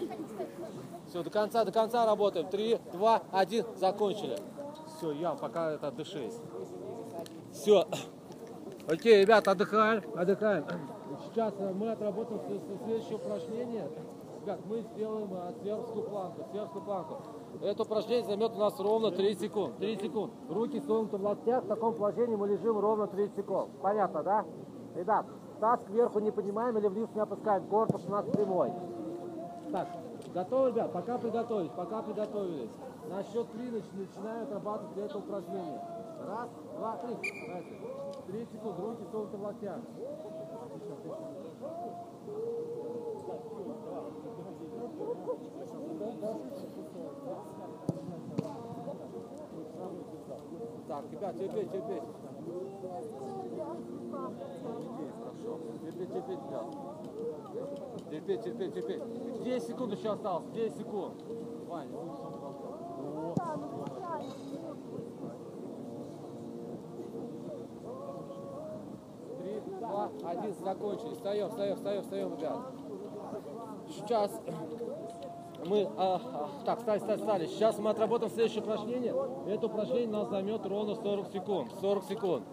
Все, 1.07 1.23
до 1.23 1.29
конца, 1.29 1.63
до 1.63 1.71
конца 1.71 2.05
работаем. 2.05 2.47
Три, 2.47 2.79
два, 2.91 3.21
один, 3.31 3.65
закончили. 3.75 4.37
Все, 4.97 5.11
Ян, 5.11 5.37
пока 5.37 5.71
это 5.71 5.87
отдышись. 5.87 6.39
Все. 7.51 7.85
Окей, 8.87 9.21
ребят, 9.21 9.47
отдыхаем, 9.47 10.03
отдыхаем. 10.15 10.65
Сейчас 11.25 11.53
мы 11.75 11.91
отработаем 11.91 12.41
следующее 12.85 13.15
упражнение. 13.15 13.89
Ребят, 14.41 14.59
мы 14.65 14.81
сделаем 14.81 15.29
э, 15.33 15.53
сверхскую 15.61 16.03
планку, 16.03 16.45
сверхскую 16.51 16.83
планку. 16.83 17.17
Это 17.61 17.83
упражнение 17.83 18.25
займет 18.25 18.51
у 18.51 18.59
нас 18.59 18.77
ровно 18.77 19.09
3 19.11 19.35
секунд. 19.35 19.77
3 19.77 19.99
секунд. 19.99 20.33
Руки 20.49 20.81
согнуты 20.81 21.15
в 21.15 21.23
локтях, 21.23 21.63
в 21.63 21.67
таком 21.67 21.93
положении 21.93 22.35
мы 22.35 22.49
лежим 22.49 22.77
ровно 22.77 23.07
30 23.07 23.35
секунд. 23.37 23.69
Понятно, 23.81 24.21
да? 24.21 24.45
Ребят, 24.95 25.25
таз 25.63 25.79
кверху 25.85 26.19
не 26.19 26.29
поднимаем 26.29 26.77
или 26.77 26.87
вниз 26.89 27.07
не 27.15 27.21
опускаем, 27.21 27.65
корпус 27.67 28.03
у 28.05 28.11
нас 28.11 28.25
прямой. 28.25 28.73
Так, 29.71 29.87
готовы, 30.33 30.71
ребят? 30.71 30.91
Пока 30.91 31.17
приготовились, 31.17 31.71
пока 31.71 32.01
приготовились. 32.01 32.69
На 33.09 33.23
счет 33.23 33.49
три 33.53 33.69
нач- 33.69 33.93
начинаем 33.93 34.43
отрабатывать 34.43 34.97
это 34.97 35.17
упражнение. 35.19 35.81
Раз, 36.27 36.49
два, 36.77 36.97
три. 36.97 37.15
Давайте. 37.47 37.75
Три 38.27 38.45
секунды, 38.51 38.81
руки 38.81 39.03
согнуты 39.09 39.37
в 39.37 39.41
локтях. 39.41 39.77
Так, 50.89 51.03
ребят, 51.09 51.37
терпеть, 51.37 51.71
терпеть. 51.71 52.03
Терпеть, 55.93 56.13
терпеть, 56.13 56.39
ребят. 56.43 56.65
Терпеть, 58.09 58.41
терпеть, 58.43 58.73
терпеть. 58.73 59.43
10 59.43 59.67
секунд 59.67 59.93
еще 59.93 60.11
осталось, 60.11 60.45
10 60.53 60.77
секунд. 60.77 61.23
Ваня, 61.67 61.91
О. 61.95 63.35
Три, 69.39 69.59
два, 69.79 70.09
один, 70.23 70.53
закончили. 70.63 71.13
Встаем, 71.13 71.49
встаем, 71.49 71.75
встаем, 71.75 72.01
встаем, 72.01 72.35
ребят. 72.37 72.59
Сейчас 73.89 74.31
мы, 75.65 75.89
а, 75.97 76.15
а, 76.15 76.49
так, 76.65 76.79
встали, 76.79 76.99
встали, 76.99 77.17
встали. 77.19 77.45
Сейчас 77.47 77.77
мы 77.79 77.89
отработаем 77.91 78.31
следующее 78.31 78.63
упражнение. 78.63 79.13
Это 79.47 79.67
упражнение 79.67 80.07
нас 80.07 80.29
займет 80.29 80.65
ровно 80.65 80.95
40 80.95 81.27
секунд. 81.31 81.71
40 81.81 82.03
секунд. 82.05 82.43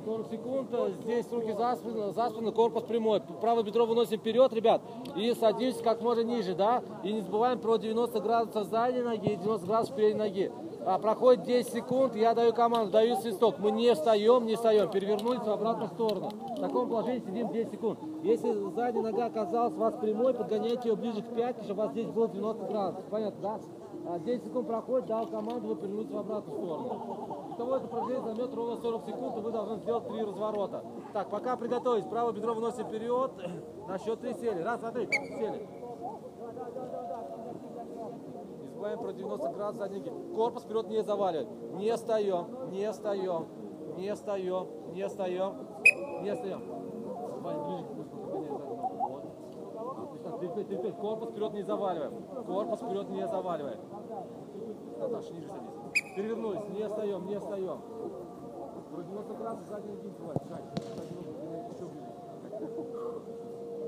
А, 0.00 0.04
40 0.04 0.30
секунд. 0.30 0.68
Здесь 1.02 1.26
руки 1.30 1.52
за 1.52 1.76
спину, 1.76 2.12
за 2.12 2.30
спину, 2.30 2.52
корпус 2.52 2.84
прямой. 2.84 3.20
Правое 3.40 3.62
бедро 3.62 3.86
выносим 3.86 4.18
вперед, 4.18 4.52
ребят. 4.52 4.82
И 5.16 5.32
садимся 5.34 5.82
как 5.82 6.00
можно 6.00 6.22
ниже, 6.22 6.54
да? 6.54 6.82
И 7.02 7.12
не 7.12 7.20
забываем 7.20 7.58
про 7.58 7.76
90 7.76 8.20
градусов 8.20 8.68
задней 8.68 9.02
ноги 9.02 9.32
и 9.32 9.36
90 9.36 9.66
градусов 9.66 9.96
передней 9.96 10.18
ноги. 10.18 10.52
А, 10.84 10.98
проходит 10.98 11.44
10 11.44 11.72
секунд, 11.72 12.16
я 12.16 12.34
даю 12.34 12.52
команду, 12.52 12.92
даю 12.92 13.16
свисток. 13.16 13.58
Мы 13.58 13.70
не 13.72 13.94
встаем, 13.94 14.46
не 14.46 14.56
встаем. 14.56 14.90
Перевернулись 14.90 15.42
в 15.42 15.50
обратную 15.50 15.88
сторону. 15.88 16.30
В 16.56 16.60
таком 16.60 16.88
положении 16.88 17.20
сидим 17.20 17.52
10 17.52 17.70
секунд. 17.70 17.98
Если 18.22 18.52
задняя 18.74 19.02
нога 19.02 19.26
оказалась 19.26 19.74
у 19.74 19.78
вас 19.78 19.94
прямой, 20.00 20.34
подгоняйте 20.34 20.88
ее 20.88 20.96
ближе 20.96 21.22
к 21.22 21.34
пятке, 21.34 21.64
чтобы 21.64 21.82
у 21.82 21.84
вас 21.84 21.92
здесь 21.92 22.08
было 22.08 22.28
90 22.28 22.64
градусов. 22.66 23.04
Понятно, 23.10 23.40
да? 23.42 23.60
А, 24.06 24.18
10 24.18 24.44
секунд 24.44 24.66
проходит, 24.66 25.06
дал 25.06 25.26
команду, 25.26 25.68
вы 25.68 25.76
перевернулись 25.76 26.10
в 26.10 26.18
обратную 26.18 26.58
сторону. 26.58 27.52
Итого 27.54 27.76
это 27.76 27.84
упражнение 27.86 28.22
займет 28.22 28.54
ровно 28.54 28.76
40 28.76 29.06
секунд, 29.06 29.36
и 29.36 29.40
вы 29.40 29.52
должны 29.52 29.76
сделать 29.78 30.08
3 30.08 30.22
разворота. 30.22 30.84
Так, 31.12 31.30
пока 31.30 31.56
приготовились, 31.56 32.06
правое 32.06 32.32
бедро 32.32 32.54
выносим 32.54 32.86
вперед. 32.86 33.30
На 33.88 33.98
счет 33.98 34.20
3 34.20 34.34
сели. 34.34 34.62
Раз, 34.62 34.80
два, 34.80 34.90
три, 34.90 35.06
сели. 35.06 35.68
Забываем 38.80 38.98
про 38.98 39.12
90 39.12 39.48
градусов 39.50 39.76
задней 39.76 39.98
ноги. 39.98 40.34
Корпус 40.34 40.62
вперед 40.62 40.88
не 40.88 41.02
заваливать. 41.02 41.48
Не 41.74 41.94
встаем, 41.94 42.70
не 42.70 42.90
встаем, 42.90 43.46
не 43.98 44.14
встаем, 44.14 44.66
не 44.94 45.06
встаем, 45.06 45.54
не 46.22 46.34
встаем. 46.34 46.62
Ваня, 47.42 47.62
ближе 47.62 47.84
к 47.84 47.88
пульту, 47.88 48.16
подгоняй 48.16 48.48
заднюю 48.48 48.58
ногу. 48.58 48.90
Вот. 49.00 49.24
Отлично, 49.76 50.29
терпеть, 50.40 50.68
терпеть. 50.68 50.96
Корпус 50.96 51.30
вперед 51.30 51.52
не 51.52 51.62
заваливаем. 51.62 52.12
Корпус 52.46 52.80
вперед 52.80 53.08
не 53.10 53.26
заваливаем. 53.28 53.80
Наташа, 54.98 55.32
ниже 55.32 55.48
садись. 55.48 56.14
Перевернулись, 56.16 56.68
не 56.70 56.88
встаем, 56.88 57.26
не 57.26 57.38
встаем. 57.38 57.80
Про 58.92 59.02
90 59.02 59.34
градусов 59.34 59.68
задней 59.68 59.92
ноги 59.92 60.06
не 60.06 60.12
забывай. 60.12 60.36
Шаг. 60.48 60.62
Заднюю 60.98 61.22
ногу 61.22 61.32
подгоняй 61.32 61.72
еще 61.72 61.86
ближе. 61.86 62.10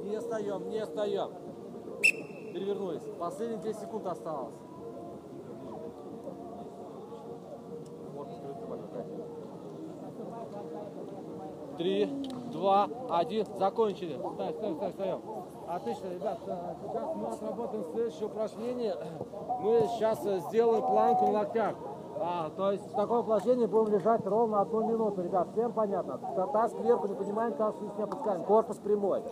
Не 0.05 0.18
встаем, 0.18 0.68
не 0.70 0.84
встаем. 0.84 1.30
Перевернулись. 2.53 3.03
Последние 3.18 3.62
10 3.62 3.80
секунд 3.80 4.07
осталось. 4.07 4.55
Корпус 8.14 8.36
вперед 8.36 8.62
три, 11.82 12.09
два, 12.62 12.88
один. 13.10 13.44
Закончили. 13.58 14.16
Стой, 14.18 14.52
стой, 14.54 14.74
стой, 14.74 14.90
встаем. 14.90 15.20
Отлично, 15.68 16.06
ребят. 16.08 16.38
э, 16.46 16.74
Сейчас 16.86 17.16
мы 17.16 17.26
отработаем 17.28 17.84
следующее 17.92 18.26
упражнение. 18.26 18.94
Мы 19.60 19.80
сейчас 19.94 20.22
сделаем 20.48 20.82
планку 20.82 21.26
на 21.26 21.32
локтях. 21.40 21.74
А, 22.24 22.50
то 22.50 22.70
есть 22.70 22.86
в 22.86 22.94
таком 22.94 23.24
положении 23.24 23.66
будем 23.66 23.92
лежать 23.94 24.24
ровно 24.26 24.60
одну 24.60 24.84
минуту, 24.86 25.22
ребят. 25.22 25.48
Всем 25.52 25.72
понятно? 25.72 26.18
Та- 26.36 26.46
Таз 26.46 26.72
кверху 26.72 27.08
не 27.08 27.14
поднимаем, 27.14 27.54
таз 27.54 27.74
вниз 27.78 27.92
не 27.96 28.04
опускаем. 28.04 28.44
Корпус 28.44 28.76
прямой. 28.76 29.22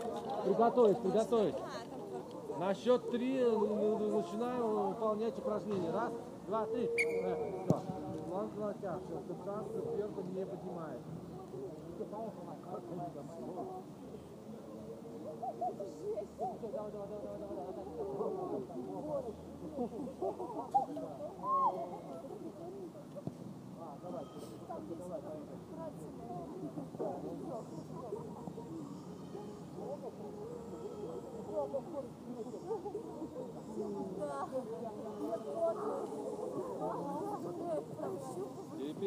Приготовить, 0.44 0.98
приготовить. 0.98 1.54
На 2.58 2.74
счет 2.74 3.10
три 3.12 3.38
э, 3.38 3.44
э, 3.44 4.08
начинаем 4.08 4.88
выполнять 4.88 5.38
упражнение. 5.38 5.92
Раз, 5.92 6.10
два, 6.48 6.66
три. 6.66 6.86
Э, 6.86 7.52
Все. 7.68 7.80
Планка 8.28 8.58
на 8.58 8.66
локтях. 8.66 8.98
Таз 9.44 9.64
сверху 9.94 10.20
не 10.34 10.44
поднимаешь. 10.46 11.02
Oh, 12.72 12.80
my 12.96 13.04
God. 22.04 22.09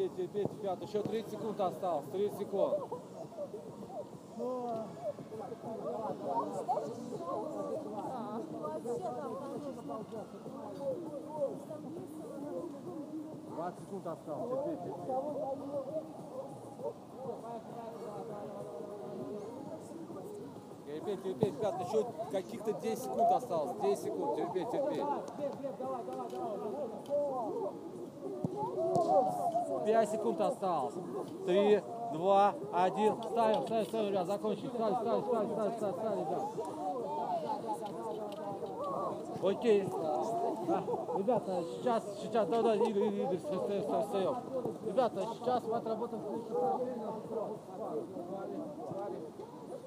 Терпеть, 0.04 0.16
терпеть, 0.16 0.52
ребят, 0.60 0.82
еще 0.82 1.02
30 1.02 1.30
секунд 1.30 1.60
осталось, 1.60 2.06
30 2.12 2.38
секунд. 2.38 2.78
Двадцать 13.48 13.80
секунд 13.80 14.06
осталось, 14.06 14.50
терпеть, 14.50 14.84
терпеть. 14.84 15.06
Терпеть, 20.84 21.22
терпеть, 21.22 21.54
ребят, 21.54 21.80
еще 21.80 22.06
каких-то 22.30 22.72
10 22.74 22.98
секунд 22.98 23.32
осталось, 23.32 23.72
10 23.80 24.04
секунд, 24.04 24.36
терпеть, 24.36 24.70
терпеть. 24.70 25.06
Пять 29.84 30.10
секунд 30.10 30.40
осталось. 30.40 30.94
Три, 31.46 31.82
два, 32.12 32.54
один. 32.72 33.22
Ставим, 33.22 33.62
ставим, 33.62 33.86
ставим, 33.86 34.08
ребят, 34.10 34.26
закончили. 34.26 34.68
Ставим, 34.68 34.96
ставим, 34.96 35.24
ставим, 35.24 35.50
ставим, 35.50 35.72
ставим, 35.74 35.94
ставим, 35.94 36.20
ребят. 36.20 36.42
Окей. 39.42 39.88
Да. 40.66 40.82
Ребята, 41.18 41.62
сейчас, 41.76 42.02
сейчас, 42.22 42.48
да, 42.48 42.62
да, 42.62 42.74
Игорь, 42.76 43.08
Игорь, 43.08 43.20
Игорь, 43.20 43.38
встаем, 43.38 44.02
встаем. 44.02 44.36
Ребята, 44.86 45.26
сейчас 45.34 45.62
мы 45.64 45.76
отработаем 45.76 46.22
следующее 46.22 46.56
упражнение. 46.56 47.06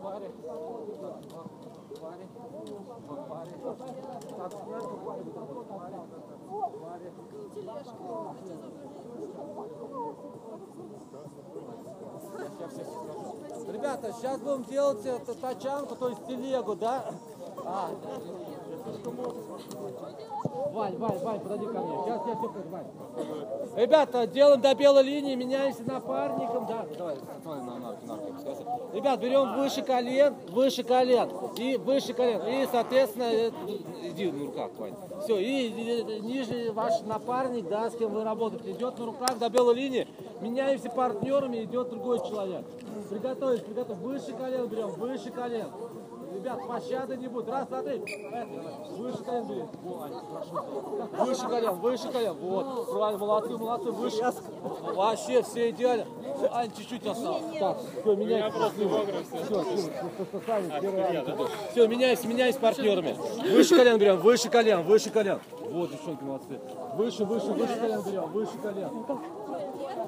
Паре, 0.03 0.29
паре, 0.43 0.67
паре, 1.99 2.27
паре, 3.09 3.57
паре. 3.67 3.85
Так, 4.37 4.51
сверху 4.51 4.97
паре, 5.05 5.23
паре, 5.23 5.63
паре. 5.67 6.36
Ребята, 13.67 14.13
сейчас 14.13 14.39
будем 14.39 14.63
делать 14.65 15.05
это, 15.05 15.33
тачанку, 15.33 15.95
то 15.95 16.09
есть 16.09 16.25
телегу, 16.27 16.75
да? 16.75 17.11
А. 17.65 17.89
Вань, 20.73 20.97
Вань, 20.97 21.17
Вань, 21.19 21.39
подойди 21.39 21.65
ко 21.65 21.79
мне. 21.79 21.97
Сейчас 22.03 22.21
я 22.27 22.35
все 22.35 22.69
Вань. 22.69 22.85
Ребята, 23.75 24.27
делаем 24.27 24.61
до 24.61 24.75
белой 24.75 25.03
линии, 25.03 25.35
меняемся 25.35 25.83
напарником. 25.83 26.65
Да, 26.67 26.85
давай, 26.97 27.17
давай 27.43 27.59
на, 27.61 27.79
на, 27.79 27.91
на, 28.05 28.15
на, 28.15 28.93
Ребят, 28.93 29.19
берем 29.19 29.55
выше 29.55 29.81
колен, 29.81 30.35
выше 30.49 30.83
колен 30.83 31.29
и 31.57 31.77
выше 31.77 32.13
колен. 32.13 32.41
И, 32.47 32.67
соответственно, 32.71 33.23
э, 33.23 33.51
иди 34.03 34.31
на 34.31 34.45
руках, 34.45 34.71
Вань. 34.77 34.95
Все, 35.23 35.37
и, 35.39 35.67
и 35.67 36.19
ниже 36.21 36.71
ваш 36.71 37.01
напарник, 37.01 37.67
да, 37.67 37.89
с 37.89 37.95
кем 37.95 38.13
вы 38.13 38.23
работаете, 38.23 38.71
идет 38.71 38.99
на 38.99 39.05
руках 39.05 39.37
до 39.39 39.49
белой 39.49 39.75
линии. 39.75 40.07
Меняемся 40.41 40.89
партнерами, 40.89 41.63
идет 41.63 41.89
другой 41.89 42.19
человек. 42.19 42.65
Приготовились, 43.09 43.61
приготовились. 43.61 44.01
Выше 44.01 44.33
колен 44.33 44.67
берем, 44.67 44.89
выше 44.89 45.31
колен. 45.31 45.67
Ребят, 46.33 46.67
пощады 46.67 47.17
не 47.17 47.27
будет. 47.27 47.49
Раз, 47.49 47.67
два, 47.67 47.81
три. 47.81 47.99
Выше 48.97 49.23
колен. 49.23 49.67
Выше 51.17 51.47
колен, 51.47 51.73
выше 51.75 52.09
колен. 52.09 52.33
Вот. 52.33 52.91
Правильно, 52.91 53.17
молодцы, 53.17 53.57
молодцы. 53.57 53.91
Выше. 53.91 54.33
Вообще, 54.93 55.41
все 55.43 55.69
идеально. 55.69 56.05
Ань, 56.51 56.71
чуть-чуть 56.77 57.05
осталось. 57.05 57.43
Так, 57.59 57.77
все, 58.01 58.15
меняйся. 58.15 58.69
Все, 58.69 59.63
все, 59.63 61.49
все, 61.71 61.87
меняйся, 61.87 62.27
меняйся 62.27 62.59
партнерами. 62.59 63.17
Выше 63.51 63.75
колен 63.75 63.97
берем, 63.97 64.17
выше 64.17 64.49
колен, 64.49 64.83
выше 64.83 65.09
колен. 65.09 65.39
Вот, 65.61 65.91
девчонки, 65.91 66.23
молодцы. 66.23 66.59
Выше, 66.95 67.25
выше, 67.25 67.47
выше 67.47 67.75
колен 67.75 68.01
берем, 68.03 68.31
выше 68.31 68.57
колен. 68.61 68.89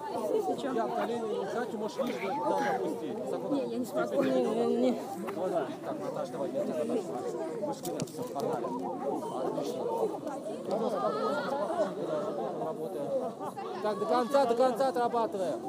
Я 0.10 0.88
колени, 0.88 1.46
кстати, 1.46 1.76
можешь 1.76 1.98
ниже 1.98 2.20
да, 2.22 2.76
опустить. 2.76 3.18
Не, 3.52 3.62
я 3.66 3.78
не 3.78 3.86
смогу. 3.86 4.24
Давай, 5.36 5.50
давай. 5.50 5.68
Так, 5.86 6.00
Наташа, 6.00 6.32
давай, 6.32 6.52
я 6.52 6.64
тебя 6.64 6.84
Наташа. 6.84 7.08
Выше 7.62 7.84
колен, 7.84 8.00
все, 8.08 8.24
погнали. 8.24 8.66
Отлично. 9.46 9.80
Работаем. 12.66 13.08
Так, 13.84 14.00
до 14.00 14.06
конца, 14.06 14.46
до 14.46 14.56
конца 14.56 14.88
отрабатываем. 14.88 15.60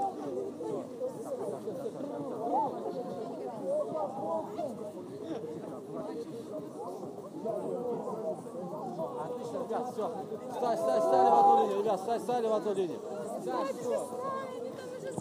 Отлично, 9.20 9.56
ребят, 9.58 9.92
все. 9.92 10.12
Стай, 10.56 10.76
стай, 10.76 11.00
стали 11.00 11.30
в 11.30 11.34
одну 11.34 11.62
линию, 11.62 11.78
ребят, 11.80 12.00
стай, 12.00 12.20
стали 12.20 12.46
в 12.46 12.52
одну 12.52 12.74
линию. 12.74 13.00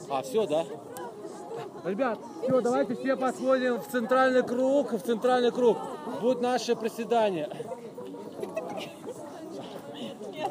А, 0.09 0.21
все, 0.21 0.45
да? 0.45 0.65
Ребят, 1.85 2.19
все, 2.43 2.61
давайте 2.61 2.95
все 2.95 3.15
подходим 3.15 3.79
в 3.79 3.87
центральный 3.87 4.43
круг, 4.43 4.91
в 4.93 4.99
центральный 4.99 5.51
круг. 5.51 5.77
Будет 6.21 6.41
наше 6.41 6.75
приседание. 6.75 7.49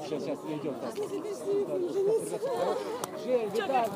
Сейчас, 0.05 0.23
сейчас, 0.23 0.39
идем. 0.49 0.75
Так. 0.81 0.95
Жень, 3.25 3.51
Виталий. 3.51 3.93